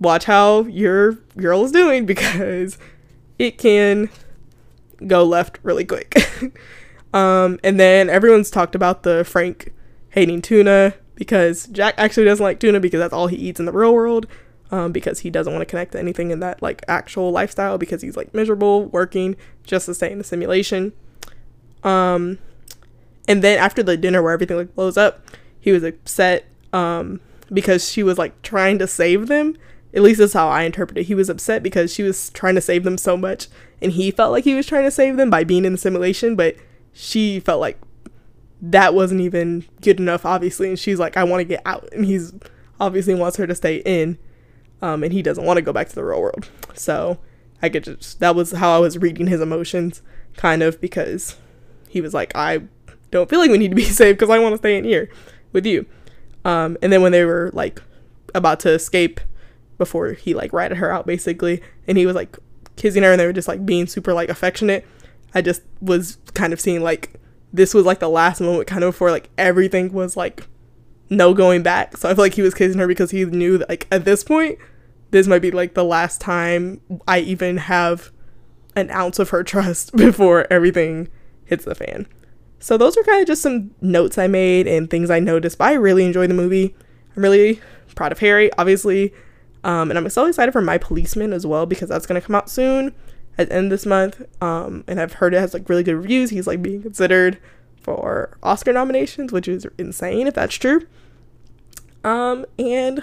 watch 0.00 0.24
how 0.24 0.62
your 0.62 1.12
girl 1.36 1.64
is 1.64 1.72
doing 1.72 2.06
because 2.06 2.78
it 3.38 3.58
can 3.58 4.08
go 5.06 5.24
left 5.24 5.58
really 5.62 5.84
quick. 5.84 6.14
um, 7.14 7.58
and 7.62 7.78
then 7.78 8.08
everyone's 8.08 8.50
talked 8.50 8.74
about 8.74 9.02
the 9.02 9.24
Frank 9.24 9.72
hating 10.10 10.42
tuna 10.42 10.94
because 11.14 11.66
Jack 11.68 11.94
actually 11.98 12.24
doesn't 12.24 12.44
like 12.44 12.60
tuna 12.60 12.80
because 12.80 13.00
that's 13.00 13.12
all 13.12 13.26
he 13.26 13.36
eats 13.36 13.60
in 13.60 13.66
the 13.66 13.72
real 13.72 13.92
world. 13.92 14.26
Um, 14.72 14.90
because 14.90 15.20
he 15.20 15.30
doesn't 15.30 15.52
want 15.52 15.62
to 15.62 15.66
connect 15.66 15.92
to 15.92 16.00
anything 16.00 16.32
in 16.32 16.40
that 16.40 16.60
like 16.60 16.84
actual 16.88 17.30
lifestyle 17.30 17.78
because 17.78 18.02
he's 18.02 18.16
like 18.16 18.34
miserable 18.34 18.86
working 18.86 19.36
just 19.62 19.86
to 19.86 19.94
stay 19.94 20.10
in 20.10 20.18
the 20.18 20.24
simulation. 20.24 20.92
Um, 21.84 22.38
and 23.28 23.42
then 23.42 23.58
after 23.58 23.82
the 23.82 23.96
dinner 23.96 24.22
where 24.22 24.32
everything 24.32 24.56
like 24.56 24.74
blows 24.74 24.96
up, 24.96 25.24
he 25.60 25.72
was 25.72 25.84
upset 25.84 26.46
um, 26.72 27.20
because 27.52 27.88
she 27.88 28.02
was 28.02 28.18
like 28.18 28.42
trying 28.42 28.78
to 28.78 28.86
save 28.86 29.28
them. 29.28 29.56
At 29.94 30.02
least 30.02 30.18
that's 30.18 30.32
how 30.32 30.48
I 30.48 30.62
interpret 30.62 30.98
it. 30.98 31.04
He 31.04 31.14
was 31.14 31.30
upset 31.30 31.62
because 31.62 31.92
she 31.92 32.02
was 32.02 32.30
trying 32.30 32.54
to 32.56 32.60
save 32.60 32.84
them 32.84 32.98
so 32.98 33.16
much, 33.16 33.48
and 33.80 33.92
he 33.92 34.10
felt 34.10 34.32
like 34.32 34.44
he 34.44 34.54
was 34.54 34.66
trying 34.66 34.84
to 34.84 34.90
save 34.90 35.16
them 35.16 35.30
by 35.30 35.44
being 35.44 35.64
in 35.64 35.72
the 35.72 35.78
simulation, 35.78 36.36
but 36.36 36.56
she 36.92 37.40
felt 37.40 37.60
like 37.60 37.80
that 38.60 38.94
wasn't 38.94 39.20
even 39.20 39.64
good 39.80 39.98
enough, 39.98 40.26
obviously. 40.26 40.68
And 40.68 40.78
she's 40.78 40.98
like, 40.98 41.16
I 41.16 41.24
want 41.24 41.40
to 41.40 41.44
get 41.44 41.62
out, 41.64 41.88
and 41.92 42.04
he's 42.04 42.34
obviously 42.78 43.14
wants 43.14 43.38
her 43.38 43.46
to 43.46 43.54
stay 43.54 43.76
in 43.86 44.18
um, 44.82 45.02
and 45.02 45.12
he 45.12 45.22
doesn't 45.22 45.44
want 45.44 45.56
to 45.56 45.62
go 45.62 45.72
back 45.72 45.88
to 45.88 45.94
the 45.94 46.04
real 46.04 46.20
world. 46.20 46.48
So 46.74 47.18
I 47.62 47.68
could 47.68 47.84
just 47.84 48.20
that 48.20 48.34
was 48.34 48.52
how 48.52 48.76
I 48.76 48.78
was 48.78 48.98
reading 48.98 49.26
his 49.26 49.40
emotions, 49.40 50.02
kind 50.36 50.62
of 50.62 50.80
because 50.80 51.36
he 51.88 52.00
was 52.00 52.14
like, 52.14 52.34
I 52.34 52.62
don't 53.10 53.28
feel 53.28 53.38
like 53.38 53.50
we 53.50 53.58
need 53.58 53.70
to 53.70 53.76
be 53.76 53.84
saved 53.84 54.18
because 54.18 54.30
I 54.30 54.38
want 54.38 54.52
to 54.54 54.58
stay 54.58 54.76
in 54.76 54.84
here 54.84 55.10
with 55.52 55.66
you. 55.66 55.86
Um, 56.44 56.76
and 56.82 56.92
then 56.92 57.02
when 57.02 57.12
they 57.12 57.24
were 57.24 57.50
like 57.52 57.82
about 58.34 58.60
to 58.60 58.70
escape 58.70 59.20
before 59.78 60.12
he 60.12 60.34
like 60.34 60.52
ratted 60.52 60.78
her 60.78 60.92
out 60.92 61.06
basically, 61.06 61.62
and 61.86 61.98
he 61.98 62.06
was 62.06 62.14
like 62.14 62.38
kissing 62.76 63.02
her 63.02 63.12
and 63.12 63.20
they 63.20 63.26
were 63.26 63.32
just 63.32 63.48
like 63.48 63.64
being 63.64 63.86
super 63.86 64.12
like 64.12 64.28
affectionate. 64.28 64.86
I 65.34 65.42
just 65.42 65.62
was 65.80 66.18
kind 66.34 66.52
of 66.52 66.60
seeing 66.60 66.82
like 66.82 67.14
this 67.52 67.74
was 67.74 67.84
like 67.84 68.00
the 68.00 68.08
last 68.08 68.40
moment 68.40 68.66
kind 68.68 68.84
of 68.84 68.92
before 68.92 69.10
like 69.10 69.30
everything 69.38 69.92
was 69.92 70.16
like 70.16 70.46
no 71.10 71.34
going 71.34 71.62
back. 71.62 71.96
So 71.96 72.08
I 72.08 72.14
feel 72.14 72.24
like 72.24 72.34
he 72.34 72.42
was 72.42 72.54
kissing 72.54 72.78
her 72.78 72.86
because 72.86 73.10
he 73.10 73.24
knew 73.24 73.58
that 73.58 73.68
like 73.68 73.86
at 73.90 74.04
this 74.04 74.24
point, 74.24 74.58
this 75.10 75.26
might 75.26 75.42
be 75.42 75.50
like 75.50 75.74
the 75.74 75.84
last 75.84 76.20
time 76.20 76.80
I 77.06 77.20
even 77.20 77.56
have 77.58 78.10
an 78.74 78.90
ounce 78.90 79.18
of 79.18 79.30
her 79.30 79.42
trust 79.44 79.94
before 79.96 80.46
everything 80.50 81.08
hits 81.44 81.64
the 81.64 81.74
fan. 81.74 82.06
So 82.58 82.76
those 82.76 82.96
are 82.96 83.02
kind 83.02 83.20
of 83.20 83.26
just 83.26 83.42
some 83.42 83.70
notes 83.80 84.18
I 84.18 84.26
made 84.26 84.66
and 84.66 84.90
things 84.90 85.10
I 85.10 85.20
noticed, 85.20 85.58
but 85.58 85.68
I 85.68 85.74
really 85.74 86.04
enjoyed 86.04 86.30
the 86.30 86.34
movie. 86.34 86.74
I'm 87.14 87.22
really 87.22 87.60
proud 87.94 88.12
of 88.12 88.18
Harry, 88.18 88.50
obviously. 88.58 89.12
Um, 89.62 89.90
and 89.90 89.98
I'm 89.98 90.08
so 90.10 90.24
excited 90.26 90.52
for 90.52 90.62
My 90.62 90.78
Policeman 90.78 91.32
as 91.32 91.46
well 91.46 91.66
because 91.66 91.88
that's 91.88 92.06
gonna 92.06 92.20
come 92.20 92.34
out 92.34 92.48
soon 92.48 92.94
at 93.38 93.48
the 93.48 93.54
end 93.54 93.66
of 93.66 93.70
this 93.70 93.86
month. 93.86 94.22
Um, 94.42 94.84
and 94.86 95.00
I've 95.00 95.14
heard 95.14 95.34
it 95.34 95.40
has 95.40 95.54
like 95.54 95.68
really 95.68 95.82
good 95.82 95.96
reviews. 95.96 96.30
He's 96.30 96.46
like 96.46 96.62
being 96.62 96.82
considered 96.82 97.38
for 97.86 98.36
Oscar 98.42 98.72
nominations, 98.72 99.32
which 99.32 99.46
is 99.46 99.64
insane 99.78 100.26
if 100.26 100.34
that's 100.34 100.56
true. 100.56 100.82
Um, 102.02 102.44
and 102.58 103.00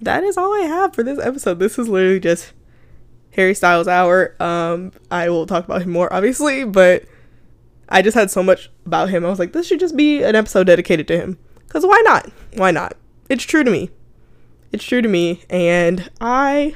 that 0.00 0.24
is 0.24 0.38
all 0.38 0.54
I 0.54 0.66
have 0.66 0.94
for 0.94 1.02
this 1.02 1.18
episode. 1.18 1.58
This 1.58 1.78
is 1.78 1.86
literally 1.86 2.18
just 2.18 2.54
Harry 3.32 3.54
Styles 3.54 3.86
hour. 3.86 4.34
Um, 4.42 4.92
I 5.10 5.28
will 5.28 5.46
talk 5.46 5.66
about 5.66 5.82
him 5.82 5.90
more, 5.90 6.10
obviously, 6.10 6.64
but 6.64 7.04
I 7.90 8.00
just 8.00 8.14
had 8.14 8.30
so 8.30 8.42
much 8.42 8.70
about 8.86 9.10
him. 9.10 9.24
I 9.24 9.28
was 9.28 9.38
like, 9.38 9.52
this 9.52 9.66
should 9.66 9.80
just 9.80 9.98
be 9.98 10.22
an 10.22 10.34
episode 10.34 10.66
dedicated 10.66 11.06
to 11.08 11.18
him. 11.18 11.38
Because 11.66 11.84
why 11.84 12.00
not? 12.06 12.32
Why 12.54 12.70
not? 12.70 12.96
It's 13.28 13.44
true 13.44 13.64
to 13.64 13.70
me. 13.70 13.90
It's 14.72 14.84
true 14.84 15.02
to 15.02 15.08
me. 15.08 15.42
And 15.50 16.10
I 16.22 16.74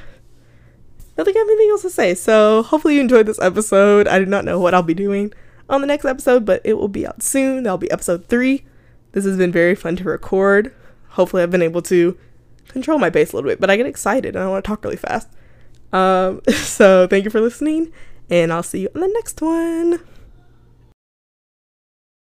don't 1.15 1.25
think 1.25 1.37
I 1.37 1.39
have 1.39 1.49
anything 1.49 1.71
else 1.71 1.81
to 1.81 1.89
say. 1.89 2.13
So 2.13 2.61
hopefully 2.61 2.95
you 2.95 3.01
enjoyed 3.01 3.25
this 3.25 3.41
episode. 3.41 4.07
I 4.07 4.19
do 4.19 4.27
not 4.27 4.45
know 4.45 4.59
what 4.59 4.75
I'll 4.75 4.83
be 4.83 4.93
doing 4.93 5.33
on 5.69 5.81
the 5.81 5.87
next 5.87 6.05
episode, 6.05 6.45
but 6.45 6.61
it 6.63 6.73
will 6.73 6.87
be 6.87 7.05
out 7.05 7.21
soon. 7.21 7.63
That'll 7.63 7.77
be 7.77 7.91
episode 7.91 8.27
three. 8.27 8.65
This 9.11 9.25
has 9.25 9.37
been 9.37 9.51
very 9.51 9.75
fun 9.75 9.95
to 9.97 10.03
record. 10.03 10.73
Hopefully, 11.09 11.43
I've 11.43 11.51
been 11.51 11.61
able 11.61 11.81
to 11.83 12.17
control 12.67 12.99
my 12.99 13.09
pace 13.09 13.31
a 13.31 13.35
little 13.35 13.49
bit, 13.49 13.59
but 13.59 13.69
I 13.69 13.77
get 13.77 13.85
excited 13.85 14.35
and 14.35 14.43
I 14.43 14.47
want 14.47 14.63
to 14.63 14.67
talk 14.67 14.83
really 14.83 14.97
fast. 14.97 15.29
Um, 15.93 16.41
so, 16.49 17.07
thank 17.07 17.25
you 17.25 17.31
for 17.31 17.41
listening, 17.41 17.91
and 18.29 18.51
I'll 18.51 18.63
see 18.63 18.81
you 18.81 18.89
on 18.95 19.01
the 19.01 19.07
next 19.07 19.41
one. 19.41 19.99